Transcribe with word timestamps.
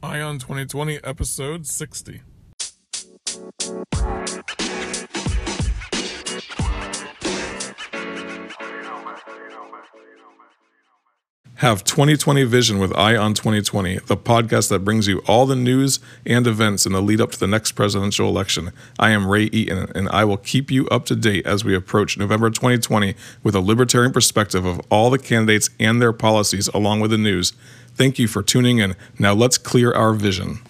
Ion 0.00 0.38
2020, 0.38 1.00
episode 1.02 1.66
60. 1.66 2.22
Have 11.56 11.82
2020 11.82 12.44
Vision 12.44 12.78
with 12.78 12.96
Ion 12.96 13.34
2020, 13.34 13.98
the 14.06 14.16
podcast 14.16 14.68
that 14.68 14.84
brings 14.84 15.08
you 15.08 15.18
all 15.26 15.44
the 15.44 15.56
news 15.56 15.98
and 16.24 16.46
events 16.46 16.86
in 16.86 16.92
the 16.92 17.02
lead 17.02 17.20
up 17.20 17.32
to 17.32 17.40
the 17.40 17.48
next 17.48 17.72
presidential 17.72 18.28
election. 18.28 18.70
I 19.00 19.10
am 19.10 19.26
Ray 19.26 19.46
Eaton, 19.46 19.90
and 19.96 20.08
I 20.10 20.24
will 20.24 20.36
keep 20.36 20.70
you 20.70 20.86
up 20.86 21.06
to 21.06 21.16
date 21.16 21.44
as 21.44 21.64
we 21.64 21.74
approach 21.74 22.16
November 22.16 22.50
2020 22.50 23.16
with 23.42 23.56
a 23.56 23.60
libertarian 23.60 24.12
perspective 24.12 24.64
of 24.64 24.80
all 24.88 25.10
the 25.10 25.18
candidates 25.18 25.68
and 25.80 26.00
their 26.00 26.12
policies, 26.12 26.68
along 26.68 27.00
with 27.00 27.10
the 27.10 27.18
news. 27.18 27.52
Thank 27.98 28.20
you 28.20 28.28
for 28.28 28.44
tuning 28.44 28.78
in. 28.78 28.94
Now 29.18 29.32
let's 29.34 29.58
clear 29.58 29.92
our 29.92 30.12
vision. 30.12 30.60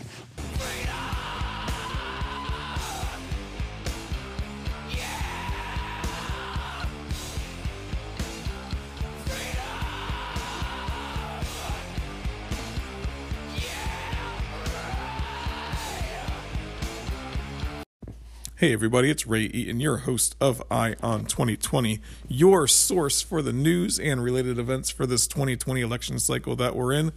Hey 18.59 18.73
everybody, 18.73 19.09
it's 19.09 19.25
Ray 19.25 19.43
Eaton, 19.43 19.79
your 19.79 19.99
host 19.99 20.35
of 20.41 20.61
Ion 20.69 21.27
2020, 21.27 22.01
your 22.27 22.67
source 22.67 23.23
for 23.23 23.41
the 23.41 23.53
news 23.53 24.01
and 24.01 24.21
related 24.21 24.59
events 24.59 24.91
for 24.91 25.07
this 25.07 25.29
2020 25.29 25.81
election 25.81 26.19
cycle 26.19 26.57
that 26.57 26.75
we're 26.75 26.93
in. 26.93 27.13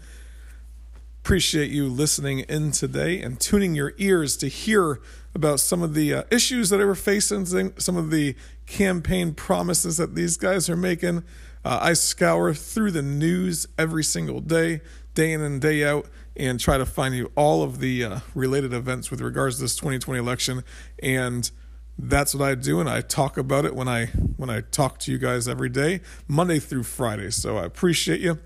Appreciate 1.24 1.72
you 1.72 1.88
listening 1.88 2.42
in 2.42 2.72
today 2.72 3.20
and 3.20 3.40
tuning 3.40 3.74
your 3.74 3.94
ears 3.98 4.38
to 4.38 4.50
hear 4.50 5.02
about 5.34 5.60
some 5.60 5.82
of 5.82 5.96
the 5.96 6.14
uh, 6.14 6.24
issues 6.30 6.70
that 6.70 6.78
we're 6.78 6.94
facing, 6.94 7.74
some 7.80 7.98
of 7.98 8.12
the 8.12 8.36
campaign 8.68 9.34
promises 9.34 9.98
that 9.98 10.14
these 10.14 10.38
guys 10.38 10.70
are 10.70 10.78
making. 10.78 11.24
Uh, 11.66 11.80
I 11.82 11.94
scour 11.94 12.54
through 12.54 12.92
the 12.92 13.02
news 13.02 13.68
every 13.80 14.04
single 14.04 14.42
day, 14.42 14.82
day 15.16 15.34
in 15.34 15.42
and 15.42 15.60
day 15.60 15.84
out 15.84 16.06
and 16.36 16.60
try 16.60 16.78
to 16.78 16.86
find 16.86 17.16
you 17.16 17.32
all 17.36 17.64
of 17.64 17.80
the 17.80 18.04
uh, 18.04 18.20
related 18.34 18.74
events 18.74 19.12
with 19.12 19.22
regards 19.22 19.58
to 19.58 19.64
this 19.64 19.76
2020 19.76 20.20
election. 20.20 20.64
And 21.02 21.50
that's 21.98 22.34
what 22.34 22.48
I 22.48 22.56
do 22.56 22.80
and 22.80 22.90
I 22.90 23.02
talk 23.02 23.38
about 23.38 23.66
it 23.66 23.76
when 23.76 23.88
I 23.88 24.08
when 24.38 24.50
I 24.50 24.62
talk 24.62 24.98
to 25.00 25.12
you 25.12 25.18
guys 25.18 25.48
every 25.48 25.70
day 25.70 26.02
Monday 26.28 26.60
through 26.60 26.84
Friday. 26.84 27.30
So 27.30 27.58
I 27.58 27.66
appreciate 27.66 28.22
you 28.22 28.40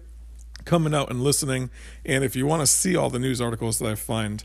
coming 0.66 0.94
out 0.94 1.10
and 1.10 1.22
listening. 1.24 1.70
And 2.06 2.24
if 2.24 2.36
you 2.36 2.46
want 2.46 2.62
to 2.62 2.68
see 2.68 2.96
all 2.96 3.10
the 3.10 3.20
news 3.20 3.40
articles 3.40 3.80
that 3.80 3.90
I 3.90 3.96
find 3.96 4.44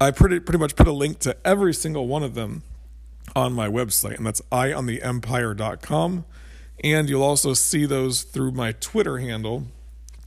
I 0.00 0.10
pretty 0.10 0.40
pretty 0.40 0.58
much 0.58 0.76
put 0.76 0.86
a 0.86 0.92
link 0.92 1.18
to 1.20 1.36
every 1.44 1.72
single 1.72 2.06
one 2.06 2.22
of 2.22 2.34
them 2.34 2.62
on 3.34 3.52
my 3.52 3.68
website 3.68 4.16
and 4.16 4.26
that's 4.26 4.40
iontheempire.com 4.52 6.24
and 6.84 7.08
you'll 7.08 7.22
also 7.22 7.54
see 7.54 7.86
those 7.86 8.22
through 8.22 8.52
my 8.52 8.72
Twitter 8.72 9.18
handle 9.18 9.66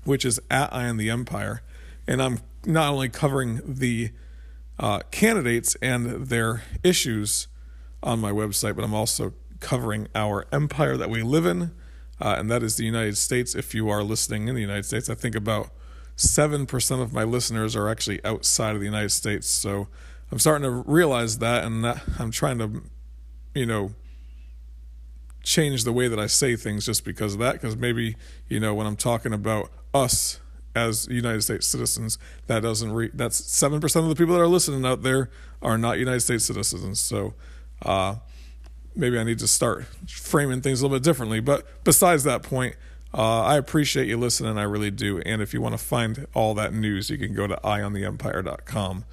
which 0.05 0.23
is 0.23 0.39
at 0.49 0.73
I 0.73 0.85
am 0.85 0.97
the 0.97 1.09
Empire. 1.09 1.61
And 2.07 2.21
I'm 2.21 2.39
not 2.65 2.93
only 2.93 3.09
covering 3.09 3.61
the 3.65 4.11
uh, 4.79 4.99
candidates 5.11 5.75
and 5.81 6.27
their 6.27 6.63
issues 6.83 7.47
on 8.01 8.19
my 8.19 8.31
website, 8.31 8.75
but 8.75 8.83
I'm 8.83 8.93
also 8.93 9.33
covering 9.59 10.07
our 10.13 10.45
empire 10.51 10.97
that 10.97 11.09
we 11.09 11.23
live 11.23 11.45
in, 11.45 11.71
uh, 12.21 12.35
and 12.37 12.49
that 12.51 12.61
is 12.63 12.77
the 12.77 12.85
United 12.85 13.17
States. 13.17 13.55
If 13.55 13.73
you 13.73 13.89
are 13.89 14.03
listening 14.03 14.47
in 14.47 14.55
the 14.55 14.61
United 14.61 14.85
States, 14.85 15.09
I 15.09 15.15
think 15.15 15.35
about 15.35 15.71
7% 16.17 17.01
of 17.01 17.13
my 17.13 17.23
listeners 17.23 17.75
are 17.75 17.89
actually 17.89 18.23
outside 18.23 18.75
of 18.75 18.79
the 18.79 18.85
United 18.85 19.09
States. 19.09 19.47
So 19.47 19.87
I'm 20.31 20.39
starting 20.39 20.63
to 20.63 20.83
realize 20.89 21.39
that, 21.39 21.63
and 21.63 21.83
that 21.83 22.03
I'm 22.19 22.31
trying 22.31 22.59
to, 22.59 22.83
you 23.53 23.65
know, 23.65 23.93
change 25.45 25.85
the 25.85 25.93
way 25.93 26.07
that 26.09 26.19
I 26.19 26.27
say 26.27 26.55
things 26.57 26.85
just 26.85 27.05
because 27.05 27.33
of 27.33 27.39
that. 27.39 27.53
Because 27.53 27.77
maybe, 27.77 28.17
you 28.49 28.59
know, 28.59 28.73
when 28.73 28.85
I'm 28.85 28.97
talking 28.97 29.31
about 29.31 29.71
us 29.93 30.41
as 30.75 31.07
United 31.07 31.41
States 31.41 31.65
citizens, 31.65 32.17
that 32.47 32.61
doesn't 32.61 32.91
re- 32.91 33.11
that's 33.13 33.37
seven 33.37 33.79
percent 33.79 34.03
of 34.03 34.09
the 34.09 34.15
people 34.15 34.33
that 34.35 34.41
are 34.41 34.47
listening 34.47 34.85
out 34.85 35.03
there 35.03 35.29
are 35.61 35.77
not 35.77 35.97
United 35.97 36.19
States 36.19 36.45
citizens. 36.45 36.99
So 36.99 37.33
uh, 37.83 38.15
maybe 38.95 39.17
I 39.17 39.23
need 39.23 39.39
to 39.39 39.47
start 39.47 39.85
framing 40.07 40.61
things 40.61 40.81
a 40.81 40.83
little 40.83 40.97
bit 40.97 41.03
differently. 41.03 41.39
But 41.39 41.83
besides 41.85 42.23
that 42.25 42.43
point, 42.43 42.75
uh, 43.13 43.43
I 43.43 43.55
appreciate 43.55 44.07
you 44.07 44.17
listening. 44.17 44.57
I 44.57 44.63
really 44.63 44.91
do. 44.91 45.19
And 45.19 45.41
if 45.41 45.53
you 45.53 45.61
want 45.61 45.73
to 45.73 45.83
find 45.83 46.27
all 46.33 46.53
that 46.55 46.73
news, 46.73 47.09
you 47.09 47.17
can 47.17 47.33
go 47.33 47.47
to 47.47 47.55
iontheempire.com. 47.63 49.05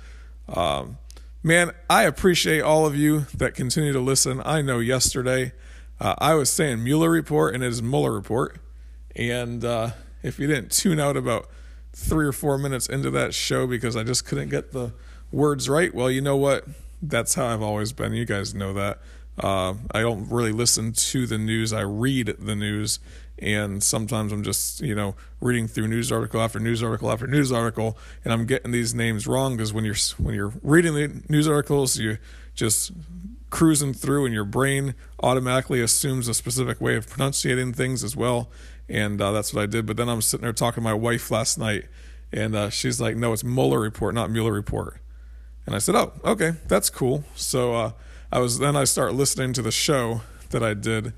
Um, 0.48 0.98
man, 1.42 1.70
I 1.88 2.02
appreciate 2.02 2.62
all 2.62 2.84
of 2.84 2.96
you 2.96 3.26
that 3.34 3.54
continue 3.54 3.92
to 3.92 4.00
listen. 4.00 4.42
I 4.44 4.60
know 4.60 4.80
yesterday 4.80 5.52
uh, 6.00 6.14
I 6.18 6.34
was 6.34 6.50
saying 6.50 6.82
Mueller 6.82 7.10
report, 7.10 7.54
and 7.54 7.62
it 7.62 7.68
is 7.68 7.82
Mueller 7.82 8.12
report. 8.12 8.58
And 9.14 9.64
uh, 9.64 9.90
if 10.22 10.38
you 10.38 10.46
didn't 10.46 10.72
tune 10.72 10.98
out 10.98 11.16
about 11.16 11.48
three 11.92 12.26
or 12.26 12.32
four 12.32 12.58
minutes 12.58 12.88
into 12.88 13.10
that 13.10 13.34
show 13.34 13.66
because 13.66 13.96
I 13.96 14.02
just 14.02 14.24
couldn't 14.24 14.48
get 14.48 14.72
the 14.72 14.92
words 15.30 15.68
right, 15.68 15.94
well, 15.94 16.10
you 16.10 16.20
know 16.20 16.36
what? 16.36 16.66
That's 17.00 17.34
how 17.34 17.46
I've 17.46 17.62
always 17.62 17.92
been. 17.92 18.12
You 18.12 18.24
guys 18.24 18.54
know 18.54 18.72
that. 18.74 18.98
Uh, 19.38 19.74
I 19.92 20.02
don't 20.02 20.28
really 20.30 20.52
listen 20.52 20.92
to 20.92 21.26
the 21.26 21.38
news. 21.38 21.72
I 21.72 21.80
read 21.80 22.36
the 22.38 22.54
news, 22.54 23.00
and 23.38 23.82
sometimes 23.82 24.30
I'm 24.30 24.42
just 24.42 24.80
you 24.80 24.94
know 24.94 25.14
reading 25.40 25.66
through 25.66 25.88
news 25.88 26.12
article 26.12 26.40
after 26.40 26.60
news 26.60 26.82
article 26.82 27.10
after 27.10 27.26
news 27.26 27.50
article, 27.50 27.96
and 28.24 28.32
I'm 28.32 28.44
getting 28.44 28.72
these 28.72 28.94
names 28.94 29.26
wrong 29.26 29.56
because 29.56 29.72
when 29.72 29.84
you're 29.84 29.96
when 30.18 30.34
you're 30.34 30.52
reading 30.62 30.94
the 30.94 31.22
news 31.28 31.48
articles, 31.48 31.98
you 31.98 32.18
just 32.54 32.92
cruising 33.52 33.94
through, 33.94 34.24
and 34.24 34.34
your 34.34 34.44
brain 34.44 34.96
automatically 35.22 35.80
assumes 35.80 36.26
a 36.26 36.34
specific 36.34 36.80
way 36.80 36.96
of 36.96 37.08
pronunciating 37.08 37.72
things 37.72 38.02
as 38.02 38.16
well 38.16 38.50
and 38.92 39.20
uh, 39.20 39.32
that's 39.32 39.54
what 39.54 39.62
I 39.62 39.66
did. 39.66 39.86
But 39.86 39.96
then 39.96 40.08
I'm 40.08 40.22
sitting 40.22 40.42
there 40.42 40.52
talking 40.52 40.82
to 40.82 40.84
my 40.84 40.94
wife 40.94 41.30
last 41.30 41.58
night, 41.58 41.86
and 42.32 42.54
uh, 42.54 42.70
she's 42.70 43.00
like, 43.00 43.16
"No, 43.16 43.32
it's 43.32 43.42
Mueller 43.42 43.80
report, 43.80 44.14
not 44.14 44.30
Mueller 44.30 44.52
report." 44.52 44.98
And 45.66 45.74
I 45.74 45.78
said, 45.78 45.94
"Oh, 45.94 46.12
okay, 46.24 46.52
that's 46.68 46.90
cool." 46.90 47.24
So 47.34 47.74
uh, 47.74 47.92
I 48.30 48.38
was 48.40 48.58
then 48.58 48.76
I 48.76 48.84
start 48.84 49.14
listening 49.14 49.52
to 49.54 49.62
the 49.62 49.72
show 49.72 50.22
that 50.50 50.62
I 50.62 50.74
did, 50.74 51.14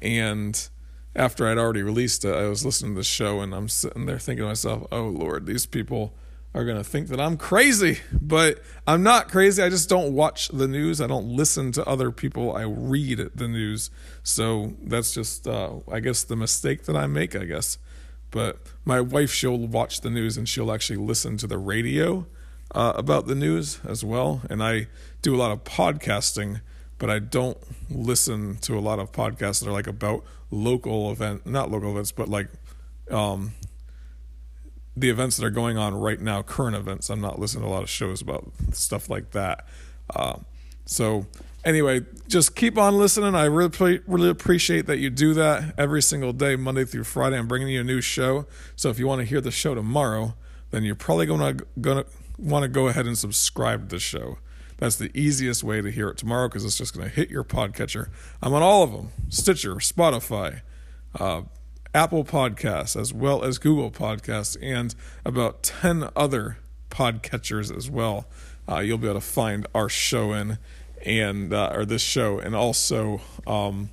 and 0.00 0.68
after 1.14 1.46
I'd 1.46 1.58
already 1.58 1.82
released 1.82 2.24
it, 2.24 2.34
I 2.34 2.46
was 2.48 2.64
listening 2.64 2.94
to 2.94 3.00
the 3.00 3.04
show, 3.04 3.40
and 3.40 3.54
I'm 3.54 3.68
sitting 3.68 4.06
there 4.06 4.18
thinking 4.18 4.44
to 4.44 4.48
myself, 4.48 4.86
"Oh 4.90 5.08
Lord, 5.08 5.46
these 5.46 5.66
people." 5.66 6.14
Are 6.54 6.64
going 6.64 6.78
to 6.78 6.84
think 6.84 7.08
that 7.08 7.20
I'm 7.20 7.36
crazy, 7.36 8.00
but 8.20 8.62
I'm 8.86 9.02
not 9.02 9.28
crazy. 9.28 9.62
I 9.62 9.68
just 9.68 9.88
don't 9.88 10.14
watch 10.14 10.48
the 10.48 10.66
news. 10.66 11.00
I 11.00 11.06
don't 11.06 11.28
listen 11.28 11.72
to 11.72 11.86
other 11.86 12.10
people. 12.10 12.56
I 12.56 12.62
read 12.62 13.18
the 13.34 13.48
news. 13.48 13.90
So 14.22 14.74
that's 14.82 15.12
just, 15.12 15.46
uh, 15.46 15.74
I 15.90 16.00
guess, 16.00 16.24
the 16.24 16.36
mistake 16.36 16.84
that 16.84 16.96
I 16.96 17.06
make, 17.06 17.36
I 17.36 17.44
guess. 17.44 17.78
But 18.30 18.58
my 18.84 19.00
wife, 19.00 19.30
she'll 19.30 19.58
watch 19.58 20.00
the 20.00 20.10
news 20.10 20.36
and 20.36 20.48
she'll 20.48 20.72
actually 20.72 20.98
listen 20.98 21.36
to 21.38 21.46
the 21.46 21.58
radio 21.58 22.26
uh, 22.74 22.92
about 22.96 23.26
the 23.26 23.34
news 23.34 23.80
as 23.86 24.04
well. 24.04 24.42
And 24.50 24.62
I 24.62 24.88
do 25.22 25.34
a 25.34 25.38
lot 25.38 25.50
of 25.50 25.64
podcasting, 25.64 26.60
but 26.98 27.10
I 27.10 27.18
don't 27.18 27.58
listen 27.90 28.56
to 28.62 28.76
a 28.76 28.80
lot 28.80 28.98
of 28.98 29.12
podcasts 29.12 29.60
that 29.60 29.68
are 29.68 29.72
like 29.72 29.86
about 29.86 30.24
local 30.50 31.10
event, 31.12 31.46
not 31.46 31.70
local 31.70 31.90
events, 31.90 32.12
but 32.12 32.28
like 32.28 32.48
um, 33.10 33.52
the 35.00 35.10
events 35.10 35.36
that 35.36 35.44
are 35.44 35.50
going 35.50 35.76
on 35.76 35.94
right 35.94 36.20
now, 36.20 36.42
current 36.42 36.76
events. 36.76 37.10
I'm 37.10 37.20
not 37.20 37.38
listening 37.38 37.64
to 37.64 37.68
a 37.68 37.72
lot 37.72 37.82
of 37.82 37.90
shows 37.90 38.20
about 38.20 38.50
stuff 38.72 39.08
like 39.08 39.30
that. 39.30 39.66
Uh, 40.14 40.38
so 40.84 41.26
anyway, 41.64 42.00
just 42.26 42.56
keep 42.56 42.78
on 42.78 42.96
listening. 42.98 43.34
I 43.34 43.44
really 43.44 44.00
really 44.06 44.30
appreciate 44.30 44.86
that 44.86 44.98
you 44.98 45.10
do 45.10 45.34
that 45.34 45.74
every 45.78 46.02
single 46.02 46.32
day, 46.32 46.56
Monday 46.56 46.84
through 46.84 47.04
Friday. 47.04 47.38
I'm 47.38 47.46
bringing 47.46 47.68
you 47.68 47.80
a 47.80 47.84
new 47.84 48.00
show. 48.00 48.46
So 48.76 48.90
if 48.90 48.98
you 48.98 49.06
want 49.06 49.20
to 49.20 49.24
hear 49.24 49.40
the 49.40 49.50
show 49.50 49.74
tomorrow, 49.74 50.34
then 50.70 50.84
you're 50.84 50.94
probably 50.94 51.26
going 51.26 51.58
to 51.58 51.66
going 51.80 52.04
to 52.04 52.10
want 52.38 52.62
to 52.62 52.68
go 52.68 52.88
ahead 52.88 53.06
and 53.06 53.18
subscribe 53.18 53.88
to 53.88 53.96
the 53.96 54.00
show. 54.00 54.38
That's 54.78 54.96
the 54.96 55.10
easiest 55.18 55.64
way 55.64 55.82
to 55.82 55.90
hear 55.90 56.08
it 56.08 56.18
tomorrow 56.18 56.48
because 56.48 56.64
it's 56.64 56.78
just 56.78 56.96
going 56.96 57.08
to 57.08 57.14
hit 57.14 57.30
your 57.30 57.42
podcatcher. 57.44 58.08
I'm 58.40 58.54
on 58.54 58.62
all 58.62 58.82
of 58.82 58.92
them: 58.92 59.10
Stitcher, 59.28 59.76
Spotify, 59.76 60.62
uh, 61.18 61.42
Apple 61.94 62.24
Podcasts, 62.24 62.98
as 63.00 63.12
well 63.12 63.44
as 63.44 63.58
Google 63.58 63.90
Podcasts, 63.90 64.56
and 64.60 64.94
about 65.24 65.62
10 65.62 66.10
other 66.14 66.58
podcatchers 66.90 67.74
as 67.74 67.90
well. 67.90 68.26
Uh, 68.68 68.80
you'll 68.80 68.98
be 68.98 69.08
able 69.08 69.20
to 69.20 69.26
find 69.26 69.66
our 69.74 69.88
show 69.88 70.32
in 70.32 70.58
and 71.04 71.52
uh, 71.52 71.70
or 71.72 71.84
this 71.84 72.02
show. 72.02 72.38
And 72.38 72.54
also 72.54 73.20
um, 73.46 73.90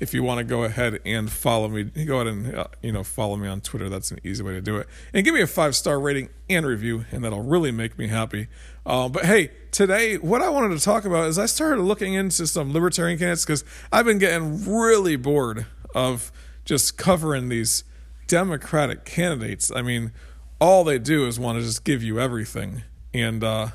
if 0.00 0.14
you 0.14 0.22
want 0.22 0.38
to 0.38 0.44
go 0.44 0.64
ahead 0.64 1.00
and 1.04 1.30
follow 1.30 1.68
me 1.68 1.84
go 1.84 2.20
ahead 2.20 2.26
and 2.26 2.54
uh, 2.54 2.66
you 2.82 2.92
know 2.92 3.04
follow 3.04 3.36
me 3.36 3.48
on 3.48 3.60
twitter. 3.60 3.88
That's 3.88 4.10
an 4.10 4.18
easy 4.24 4.42
way 4.42 4.52
to 4.52 4.60
do 4.60 4.76
it. 4.76 4.88
And 5.12 5.24
give 5.24 5.34
me 5.34 5.40
a 5.40 5.46
five 5.46 5.74
star 5.76 6.00
rating 6.00 6.30
and 6.48 6.66
review 6.66 7.04
and 7.10 7.24
that'll 7.24 7.42
really 7.42 7.70
make 7.70 7.98
me 7.98 8.08
happy. 8.08 8.48
Uh, 8.86 9.08
but 9.08 9.24
hey 9.24 9.50
today 9.70 10.16
what 10.16 10.40
i 10.40 10.48
wanted 10.48 10.76
to 10.76 10.82
talk 10.82 11.04
about 11.04 11.28
is 11.28 11.38
i 11.38 11.44
started 11.44 11.82
looking 11.82 12.14
into 12.14 12.46
some 12.46 12.72
libertarian 12.72 13.18
candidates 13.18 13.44
because 13.44 13.62
i've 13.92 14.06
been 14.06 14.18
getting 14.18 14.64
really 14.66 15.14
bored 15.14 15.66
of 15.94 16.32
just 16.68 16.98
covering 16.98 17.48
these 17.48 17.82
Democratic 18.26 19.06
candidates. 19.06 19.72
I 19.74 19.80
mean, 19.80 20.12
all 20.60 20.84
they 20.84 20.98
do 20.98 21.26
is 21.26 21.40
want 21.40 21.58
to 21.58 21.64
just 21.64 21.82
give 21.82 22.02
you 22.02 22.20
everything. 22.20 22.82
And 23.14 23.42
uh, 23.42 23.68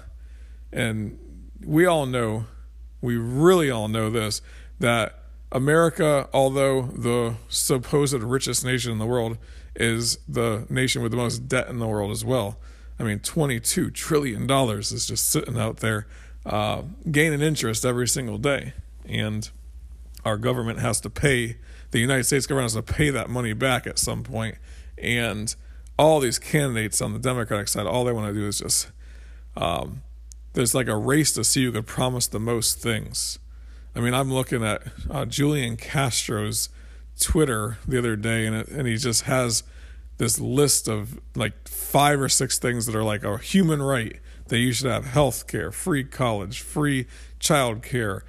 and 0.71 1.17
we 1.65 1.87
all 1.87 2.05
know, 2.05 2.45
we 3.01 3.17
really 3.17 3.71
all 3.71 3.87
know 3.87 4.11
this 4.11 4.43
that 4.79 5.23
America, 5.51 6.29
although 6.33 6.83
the 6.83 7.35
supposed 7.49 8.13
richest 8.13 8.63
nation 8.63 8.91
in 8.91 8.99
the 8.99 9.07
world, 9.07 9.39
is 9.75 10.19
the 10.27 10.67
nation 10.69 11.01
with 11.01 11.11
the 11.11 11.17
most 11.17 11.47
debt 11.47 11.69
in 11.69 11.79
the 11.79 11.87
world 11.87 12.11
as 12.11 12.23
well. 12.23 12.59
I 12.99 13.03
mean, 13.03 13.19
$22 13.19 13.91
trillion 13.91 14.49
is 14.49 15.07
just 15.07 15.29
sitting 15.31 15.57
out 15.57 15.77
there 15.77 16.05
uh, 16.45 16.83
gaining 17.09 17.41
interest 17.41 17.85
every 17.85 18.07
single 18.07 18.37
day. 18.37 18.73
And 19.05 19.49
our 20.23 20.37
government 20.37 20.79
has 20.79 21.01
to 21.01 21.09
pay, 21.09 21.57
the 21.93 21.99
United 21.99 22.23
States 22.23 22.47
government 22.47 22.73
has 22.73 22.83
to 22.83 22.93
pay 22.93 23.11
that 23.11 23.29
money 23.29 23.53
back 23.53 23.85
at 23.85 23.99
some 23.99 24.23
point. 24.23 24.55
And 24.97 25.55
all 25.97 26.19
these 26.19 26.39
candidates 26.39 27.01
on 27.01 27.13
the 27.13 27.19
Democratic 27.19 27.67
side, 27.67 27.85
all 27.85 28.03
they 28.03 28.11
want 28.11 28.33
to 28.33 28.33
do 28.33 28.47
is 28.47 28.59
just, 28.59 28.91
um, 29.55 30.01
there's 30.53 30.73
like 30.73 30.87
a 30.87 30.97
race 30.97 31.31
to 31.33 31.43
see 31.43 31.63
who 31.63 31.71
could 31.71 31.85
promise 31.85 32.25
the 32.25 32.39
most 32.39 32.79
things. 32.79 33.37
I 33.95 33.99
mean, 33.99 34.15
I'm 34.15 34.33
looking 34.33 34.63
at 34.63 34.81
uh, 35.07 35.25
Julian 35.25 35.77
Castro's 35.77 36.69
Twitter 37.19 37.77
the 37.87 37.99
other 37.99 38.15
day, 38.15 38.47
and 38.47 38.55
it, 38.55 38.69
and 38.69 38.87
he 38.87 38.97
just 38.97 39.23
has 39.23 39.61
this 40.17 40.39
list 40.39 40.87
of 40.87 41.19
like 41.35 41.67
five 41.67 42.19
or 42.19 42.29
six 42.29 42.57
things 42.57 42.87
that 42.87 42.95
are 42.95 43.03
like 43.03 43.23
a 43.23 43.37
human 43.37 43.83
right 43.83 44.19
that 44.47 44.57
you 44.57 44.73
should 44.73 44.89
have 44.89 45.05
health 45.05 45.45
care, 45.45 45.71
free 45.71 46.03
college, 46.03 46.61
free 46.61 47.05
child 47.39 47.83
care, 47.83 48.25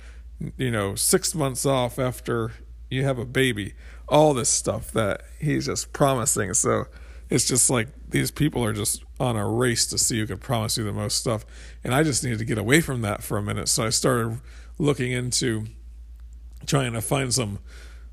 you 0.58 0.70
know, 0.70 0.94
six 0.94 1.34
months 1.34 1.64
off 1.64 1.98
after 1.98 2.52
you 2.90 3.04
have 3.04 3.18
a 3.18 3.24
baby, 3.24 3.74
all 4.08 4.34
this 4.34 4.48
stuff 4.48 4.92
that 4.92 5.22
he's 5.40 5.66
just 5.66 5.92
promising. 5.92 6.54
So 6.54 6.86
it's 7.30 7.46
just 7.46 7.70
like 7.70 7.88
these 8.08 8.30
people 8.30 8.64
are 8.64 8.72
just 8.72 9.02
on 9.18 9.36
a 9.36 9.48
race 9.48 9.86
to 9.86 9.98
see 9.98 10.18
who 10.18 10.26
can 10.26 10.38
promise 10.38 10.76
you 10.76 10.84
the 10.84 10.92
most 10.92 11.18
stuff. 11.18 11.44
And 11.82 11.94
I 11.94 12.02
just 12.02 12.22
needed 12.22 12.38
to 12.38 12.44
get 12.44 12.58
away 12.58 12.80
from 12.80 13.00
that 13.02 13.22
for 13.22 13.38
a 13.38 13.42
minute. 13.42 13.68
So 13.68 13.84
I 13.84 13.90
started 13.90 14.40
looking 14.78 15.12
into 15.12 15.66
trying 16.66 16.92
to 16.92 17.00
find 17.00 17.32
some 17.32 17.58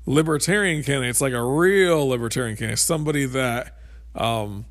libertarian 0.06 0.82
candidates, 0.82 1.20
like 1.20 1.32
a 1.32 1.42
real 1.42 2.06
libertarian 2.06 2.56
candidate, 2.56 2.78
somebody 2.78 3.24
that 3.26 3.78
um, 4.14 4.66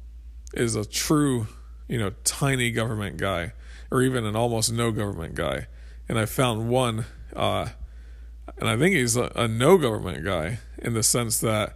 is 0.54 0.76
a 0.76 0.86
true, 0.86 1.48
you 1.88 1.98
know, 1.98 2.12
tiny 2.24 2.72
government 2.72 3.18
guy, 3.18 3.54
or 3.90 4.02
even 4.02 4.26
an 4.26 4.36
almost 4.36 4.72
no 4.72 4.92
government 4.92 5.36
guy. 5.36 5.68
And 6.10 6.20
I 6.20 6.26
found 6.26 6.70
one, 6.70 7.06
uh, 7.36 7.70
and 8.62 8.70
I 8.70 8.78
think 8.78 8.96
he's 8.96 9.18
a, 9.18 9.32
a, 9.36 9.48
no 9.48 9.78
government 9.78 10.24
guy 10.24 10.60
in 10.78 10.94
the 10.94 11.04
sense 11.04 11.40
that 11.40 11.76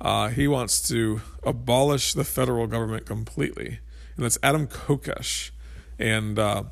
uh, 0.00 0.28
he 0.28 0.46
wants 0.46 0.86
to 0.88 1.22
abolish 1.42 2.12
the 2.12 2.24
federal 2.24 2.66
government 2.66 3.06
completely, 3.06 3.80
and 4.14 4.24
that's 4.24 4.38
Adam 4.42 4.66
Kokesh. 4.66 5.50
And 5.98 6.38
uh, 6.38 6.64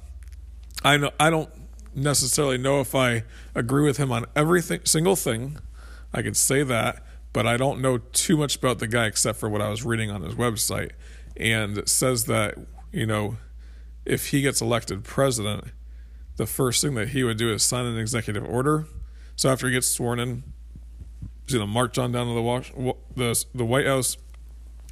I 0.85 0.99
know 0.99 1.11
I 1.19 1.31
don't 1.31 1.51
necessarily 1.95 2.59
know 2.59 2.81
if 2.81 2.95
I 2.95 3.25
agree 3.55 3.85
with 3.85 3.97
him 3.97 4.13
on 4.13 4.27
every 4.37 4.61
single 4.61 5.17
thing 5.17 5.59
I 6.13 6.23
can 6.23 6.35
say 6.35 6.63
that, 6.63 7.03
but 7.33 7.47
I 7.47 7.57
don't 7.57 7.81
know 7.81 7.99
too 7.99 8.37
much 8.37 8.57
about 8.57 8.79
the 8.79 8.87
guy 8.87 9.07
except 9.07 9.39
for 9.39 9.49
what 9.49 9.63
I 9.63 9.71
was 9.71 9.83
reading 9.83 10.11
on 10.11 10.23
his 10.23 10.35
website. 10.35 10.91
And 11.37 11.79
it 11.79 11.89
says 11.89 12.27
that, 12.27 12.57
you 12.93 13.07
know, 13.07 13.39
if 14.05 14.29
he 14.29 14.43
gets 14.43 14.61
elected 14.61 15.05
president, 15.05 15.65
the 16.37 16.47
first 16.47 16.83
thing 16.83 16.95
that 16.95 17.09
he 17.09 17.25
would 17.25 17.39
do 17.39 17.53
is 17.53 17.63
sign 17.63 17.87
an 17.87 17.99
executive 17.99 18.45
order. 18.45 18.87
So 19.37 19.51
after 19.51 19.67
he 19.67 19.73
gets 19.73 19.89
sworn 19.89 20.19
in, 20.19 20.43
he's 21.47 21.57
going 21.57 21.67
to 21.67 21.73
march 21.73 21.99
on 21.99 22.13
down 22.13 22.27
to 22.29 22.35
the, 22.35 22.95
the, 23.17 23.45
the 23.55 23.65
White 23.65 23.87
House 23.87 24.17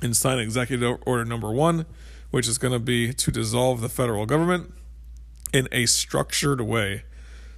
and 0.03 0.17
sign 0.17 0.39
executive 0.39 0.99
order 1.07 1.25
number 1.25 1.51
one, 1.51 1.87
which 2.31 2.49
is 2.49 2.59
going 2.59 2.73
to 2.73 2.81
be 2.81 3.13
to 3.13 3.31
dissolve 3.31 3.81
the 3.81 3.89
federal 3.89 4.27
government 4.27 4.73
in 5.53 5.69
a 5.71 5.87
structured 5.87 6.61
way. 6.61 7.05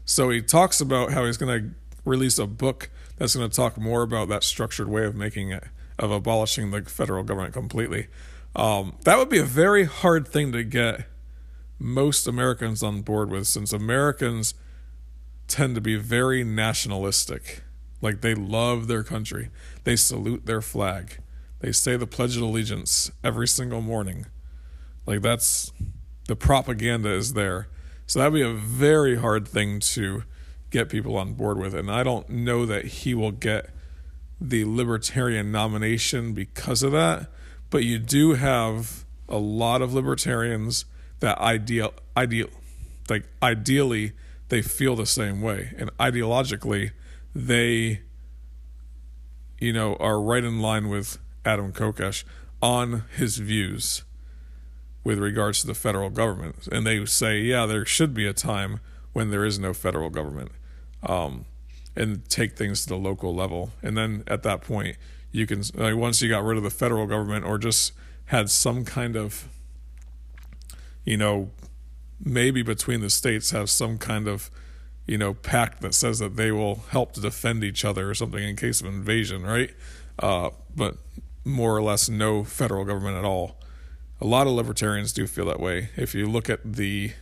So 0.04 0.30
he 0.30 0.42
talks 0.42 0.80
about 0.80 1.12
how 1.12 1.24
he's 1.24 1.36
going 1.36 1.62
to 1.62 1.70
release 2.04 2.38
a 2.38 2.46
book 2.46 2.90
that's 3.16 3.34
going 3.34 3.48
to 3.48 3.54
talk 3.54 3.78
more 3.78 4.02
about 4.02 4.28
that 4.28 4.42
structured 4.42 4.88
way 4.88 5.04
of 5.04 5.14
making 5.14 5.50
it, 5.50 5.64
of 5.98 6.10
abolishing 6.10 6.70
the 6.70 6.82
federal 6.82 7.22
government 7.22 7.54
completely. 7.54 8.08
Um, 8.54 8.96
that 9.04 9.18
would 9.18 9.30
be 9.30 9.38
a 9.38 9.44
very 9.44 9.84
hard 9.84 10.28
thing 10.28 10.52
to 10.52 10.62
get 10.62 11.06
most 11.78 12.26
Americans 12.26 12.82
on 12.82 13.02
board 13.02 13.30
with, 13.30 13.46
since 13.46 13.72
Americans 13.72 14.54
tend 15.48 15.74
to 15.74 15.80
be 15.80 15.96
very 15.96 16.44
nationalistic. 16.44 17.62
Like 18.00 18.20
they 18.20 18.34
love 18.34 18.86
their 18.86 19.02
country, 19.02 19.50
they 19.84 19.96
salute 19.96 20.46
their 20.46 20.60
flag, 20.60 21.18
they 21.60 21.72
say 21.72 21.96
the 21.96 22.06
Pledge 22.06 22.36
of 22.36 22.42
Allegiance 22.42 23.10
every 23.22 23.48
single 23.48 23.80
morning. 23.80 24.26
Like 25.06 25.22
that's 25.22 25.72
the 26.26 26.36
propaganda 26.36 27.10
is 27.10 27.34
there. 27.34 27.68
So 28.06 28.18
that'd 28.18 28.34
be 28.34 28.42
a 28.42 28.52
very 28.52 29.16
hard 29.16 29.48
thing 29.48 29.80
to 29.80 30.24
get 30.70 30.88
people 30.88 31.16
on 31.16 31.34
board 31.34 31.58
with. 31.58 31.74
And 31.74 31.90
I 31.90 32.02
don't 32.02 32.28
know 32.28 32.66
that 32.66 32.84
he 32.84 33.14
will 33.14 33.30
get 33.30 33.70
the 34.40 34.64
libertarian 34.64 35.50
nomination 35.50 36.34
because 36.34 36.82
of 36.82 36.92
that. 36.92 37.28
But 37.70 37.84
you 37.84 37.98
do 37.98 38.34
have 38.34 39.04
a 39.28 39.38
lot 39.38 39.80
of 39.80 39.94
libertarians 39.94 40.84
that 41.20 41.38
ideal 41.38 41.94
ideal 42.16 42.48
like 43.08 43.24
ideally 43.42 44.12
they 44.54 44.62
feel 44.62 44.94
the 44.96 45.06
same 45.06 45.40
way 45.40 45.74
and 45.76 45.90
ideologically 45.98 46.92
they 47.34 48.00
you 49.58 49.72
know 49.72 49.96
are 49.96 50.20
right 50.20 50.44
in 50.44 50.60
line 50.60 50.88
with 50.88 51.18
Adam 51.44 51.72
Kokesh 51.72 52.24
on 52.62 53.04
his 53.16 53.38
views 53.38 54.04
with 55.02 55.18
regards 55.18 55.60
to 55.60 55.66
the 55.66 55.74
federal 55.74 56.10
government 56.10 56.68
and 56.70 56.86
they 56.86 57.04
say 57.04 57.40
yeah 57.40 57.66
there 57.66 57.84
should 57.84 58.14
be 58.14 58.26
a 58.26 58.32
time 58.32 58.80
when 59.12 59.30
there 59.30 59.44
is 59.44 59.58
no 59.58 59.72
federal 59.72 60.10
government 60.10 60.50
um, 61.02 61.46
and 61.96 62.28
take 62.28 62.56
things 62.56 62.82
to 62.82 62.88
the 62.90 62.96
local 62.96 63.34
level. 63.34 63.70
And 63.82 63.96
then 63.96 64.24
at 64.26 64.42
that 64.42 64.62
point, 64.62 64.96
you 65.32 65.46
can 65.46 65.62
like 65.74 65.96
once 65.96 66.20
you 66.22 66.28
got 66.28 66.44
rid 66.44 66.56
of 66.56 66.62
the 66.62 66.70
federal 66.70 67.06
government 67.06 67.44
or 67.44 67.58
just 67.58 67.92
had 68.26 68.50
some 68.50 68.84
kind 68.84 69.16
of, 69.16 69.48
you 71.04 71.16
know, 71.16 71.50
maybe 72.22 72.62
between 72.62 73.00
the 73.00 73.10
states 73.10 73.50
have 73.50 73.70
some 73.70 73.98
kind 73.98 74.28
of, 74.28 74.50
you 75.06 75.18
know, 75.18 75.34
pact 75.34 75.80
that 75.82 75.94
says 75.94 76.18
that 76.18 76.36
they 76.36 76.50
will 76.50 76.84
help 76.90 77.12
to 77.12 77.20
defend 77.20 77.64
each 77.64 77.84
other 77.84 78.10
or 78.10 78.14
something 78.14 78.42
in 78.42 78.56
case 78.56 78.80
of 78.80 78.86
invasion, 78.86 79.42
right? 79.42 79.70
Uh, 80.18 80.50
but 80.74 80.96
more 81.44 81.76
or 81.76 81.82
less 81.82 82.08
no 82.08 82.44
federal 82.44 82.84
government 82.84 83.16
at 83.16 83.24
all. 83.24 83.56
A 84.20 84.26
lot 84.26 84.46
of 84.46 84.54
libertarians 84.54 85.12
do 85.12 85.26
feel 85.26 85.44
that 85.46 85.60
way. 85.60 85.90
If 85.96 86.14
you 86.14 86.26
look 86.26 86.48
at 86.48 86.60
the 86.64 87.12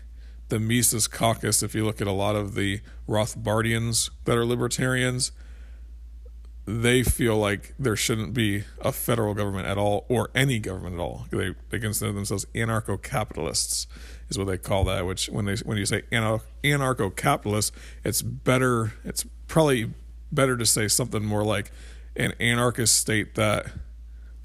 the 0.48 0.60
Mises 0.60 1.08
caucus, 1.08 1.62
if 1.62 1.74
you 1.74 1.82
look 1.82 2.02
at 2.02 2.06
a 2.06 2.12
lot 2.12 2.36
of 2.36 2.54
the 2.54 2.80
Rothbardians 3.08 4.10
that 4.26 4.36
are 4.36 4.44
libertarians, 4.44 5.32
they 6.66 7.02
feel 7.02 7.38
like 7.38 7.74
there 7.78 7.96
shouldn't 7.96 8.34
be 8.34 8.64
a 8.82 8.92
federal 8.92 9.32
government 9.32 9.66
at 9.66 9.78
all 9.78 10.04
or 10.10 10.30
any 10.34 10.58
government 10.58 10.96
at 10.96 11.00
all. 11.00 11.26
They 11.30 11.54
they 11.70 11.78
consider 11.78 12.12
themselves 12.12 12.44
anarcho-capitalists, 12.54 13.86
is 14.32 14.38
what 14.38 14.46
they 14.46 14.58
call 14.58 14.84
that. 14.84 15.06
Which 15.06 15.26
when 15.28 15.44
they 15.44 15.56
when 15.56 15.78
you 15.78 15.86
say 15.86 16.02
anarcho-capitalist, 16.12 17.72
it's 18.04 18.22
better. 18.22 18.94
It's 19.04 19.24
probably 19.46 19.92
better 20.30 20.56
to 20.56 20.66
say 20.66 20.88
something 20.88 21.24
more 21.24 21.44
like 21.44 21.70
an 22.16 22.32
anarchist 22.40 22.96
state 22.96 23.34
that 23.36 23.66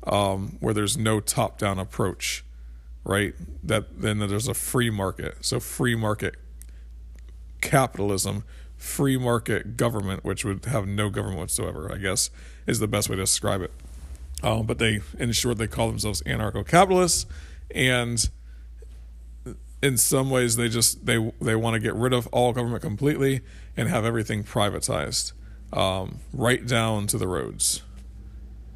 um, 0.05 0.57
where 0.59 0.73
there's 0.73 0.97
no 0.97 1.19
top-down 1.19 1.79
approach 1.79 2.43
right? 3.07 3.33
That 3.63 4.01
then 4.01 4.19
there's 4.19 4.47
a 4.47 4.53
free 4.53 4.89
market. 4.89 5.37
So 5.41 5.59
free 5.59 5.95
market 5.95 6.35
capitalism, 7.61 8.43
free 8.75 9.17
market 9.17 9.77
government, 9.77 10.23
which 10.23 10.45
would 10.45 10.65
have 10.65 10.85
no 10.85 11.09
government 11.09 11.39
whatsoever, 11.39 11.91
I 11.91 11.97
guess, 11.97 12.29
is 12.67 12.79
the 12.79 12.87
best 12.87 13.09
way 13.09 13.15
to 13.15 13.23
describe 13.23 13.61
it. 13.61 13.71
Um, 14.43 14.65
but 14.67 14.77
they, 14.77 14.99
in 15.17 15.31
short, 15.31 15.57
they 15.57 15.67
call 15.67 15.87
themselves 15.87 16.21
anarcho-capitalists, 16.23 17.25
and 17.73 18.29
in 19.81 19.97
some 19.97 20.29
ways, 20.29 20.55
they 20.55 20.69
just 20.69 21.05
they 21.05 21.31
they 21.39 21.55
want 21.55 21.75
to 21.75 21.79
get 21.79 21.93
rid 21.95 22.13
of 22.13 22.27
all 22.27 22.53
government 22.53 22.81
completely 22.81 23.41
and 23.75 23.89
have 23.89 24.05
everything 24.05 24.43
privatized, 24.43 25.33
um, 25.73 26.19
right 26.33 26.65
down 26.65 27.07
to 27.07 27.17
the 27.17 27.27
roads. 27.27 27.83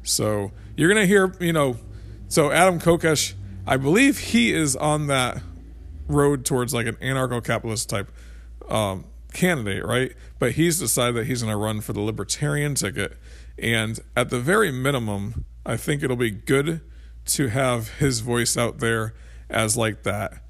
So 0.02 0.52
you're 0.76 0.88
gonna 0.88 1.06
hear, 1.06 1.34
you 1.40 1.52
know, 1.52 1.76
so 2.28 2.50
Adam 2.50 2.78
Kokesh 2.78 3.34
I 3.66 3.76
believe 3.76 4.18
he 4.18 4.52
is 4.52 4.74
on 4.74 5.06
that 5.06 5.40
road 6.08 6.44
towards 6.44 6.74
like 6.74 6.86
an 6.86 6.96
anarcho-capitalist 6.96 7.88
type 7.88 8.10
um, 8.68 9.04
candidate, 9.32 9.84
right? 9.84 10.12
But 10.38 10.52
he's 10.52 10.78
decided 10.78 11.14
that 11.16 11.26
he's 11.26 11.42
to 11.42 11.56
run 11.56 11.80
for 11.80 11.92
the 11.92 12.00
libertarian 12.00 12.74
ticket, 12.74 13.16
and 13.58 14.00
at 14.16 14.30
the 14.30 14.40
very 14.40 14.72
minimum, 14.72 15.44
I 15.64 15.76
think 15.76 16.02
it'll 16.02 16.16
be 16.16 16.30
good 16.30 16.80
to 17.26 17.48
have 17.48 17.98
his 17.98 18.20
voice 18.20 18.56
out 18.56 18.78
there 18.78 19.14
as 19.48 19.76
like 19.76 20.02
that 20.02 20.41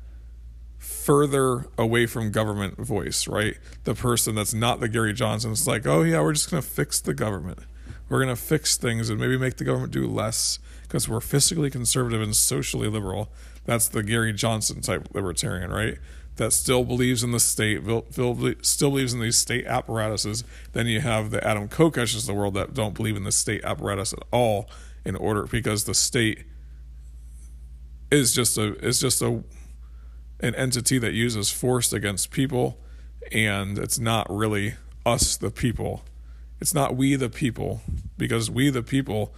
further 0.82 1.66
away 1.78 2.06
from 2.06 2.32
government 2.32 2.76
voice, 2.76 3.28
right? 3.28 3.56
The 3.84 3.94
person 3.94 4.34
that's 4.34 4.52
not 4.52 4.80
the 4.80 4.88
Gary 4.88 5.12
Johnson. 5.12 5.52
It's 5.52 5.66
like, 5.66 5.86
oh 5.86 6.02
yeah, 6.02 6.20
we're 6.20 6.32
just 6.32 6.50
going 6.50 6.62
to 6.62 6.68
fix 6.68 7.00
the 7.00 7.14
government. 7.14 7.60
We're 8.08 8.22
going 8.22 8.34
to 8.34 8.40
fix 8.40 8.76
things 8.76 9.08
and 9.08 9.18
maybe 9.18 9.38
make 9.38 9.56
the 9.56 9.64
government 9.64 9.92
do 9.92 10.06
less 10.06 10.58
because 10.82 11.08
we're 11.08 11.20
fiscally 11.20 11.70
conservative 11.70 12.20
and 12.20 12.34
socially 12.34 12.88
liberal. 12.88 13.30
That's 13.64 13.88
the 13.88 14.02
Gary 14.02 14.32
Johnson 14.32 14.80
type 14.80 15.08
libertarian, 15.14 15.70
right? 15.70 15.98
That 16.36 16.52
still 16.52 16.84
believes 16.84 17.22
in 17.22 17.30
the 17.30 17.40
state, 17.40 17.82
still 18.10 18.34
believes 18.34 19.14
in 19.14 19.20
these 19.20 19.38
state 19.38 19.66
apparatuses. 19.66 20.42
Then 20.72 20.88
you 20.88 21.00
have 21.00 21.30
the 21.30 21.46
Adam 21.46 21.68
Kokeshes 21.68 22.22
of 22.22 22.26
the 22.26 22.34
world 22.34 22.54
that 22.54 22.74
don't 22.74 22.94
believe 22.94 23.16
in 23.16 23.24
the 23.24 23.32
state 23.32 23.62
apparatus 23.64 24.12
at 24.12 24.22
all, 24.32 24.68
in 25.04 25.14
order 25.14 25.44
because 25.44 25.84
the 25.84 25.94
state 25.94 26.44
is 28.10 28.34
just 28.34 28.58
a 28.58 28.74
is 28.84 29.00
just 29.00 29.22
a 29.22 29.42
an 30.42 30.54
entity 30.56 30.98
that 30.98 31.12
uses 31.12 31.50
force 31.50 31.92
against 31.92 32.30
people, 32.30 32.78
and 33.30 33.78
it's 33.78 33.98
not 33.98 34.26
really 34.28 34.74
us, 35.06 35.36
the 35.36 35.50
people. 35.50 36.04
It's 36.60 36.74
not 36.74 36.96
we, 36.96 37.16
the 37.16 37.30
people, 37.30 37.80
because 38.18 38.50
we, 38.50 38.68
the 38.70 38.82
people, 38.82 39.34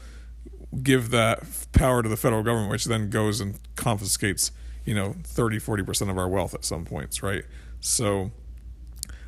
give 0.83 1.11
that 1.11 1.43
power 1.73 2.03
to 2.03 2.09
the 2.09 2.17
federal 2.17 2.43
government, 2.43 2.71
which 2.71 2.87
then 2.87 3.11
goes 3.11 3.41
and 3.41 3.59
confiscates, 3.77 4.51
you 4.85 4.95
know, 4.95 5.15
30, 5.25 5.59
40% 5.59 6.11
of 6.11 6.19
our 6.19 6.29
wealth 6.29 6.55
at 6.55 6.65
some 6.65 6.85
points, 6.85 7.23
right? 7.23 7.45
So, 7.81 8.33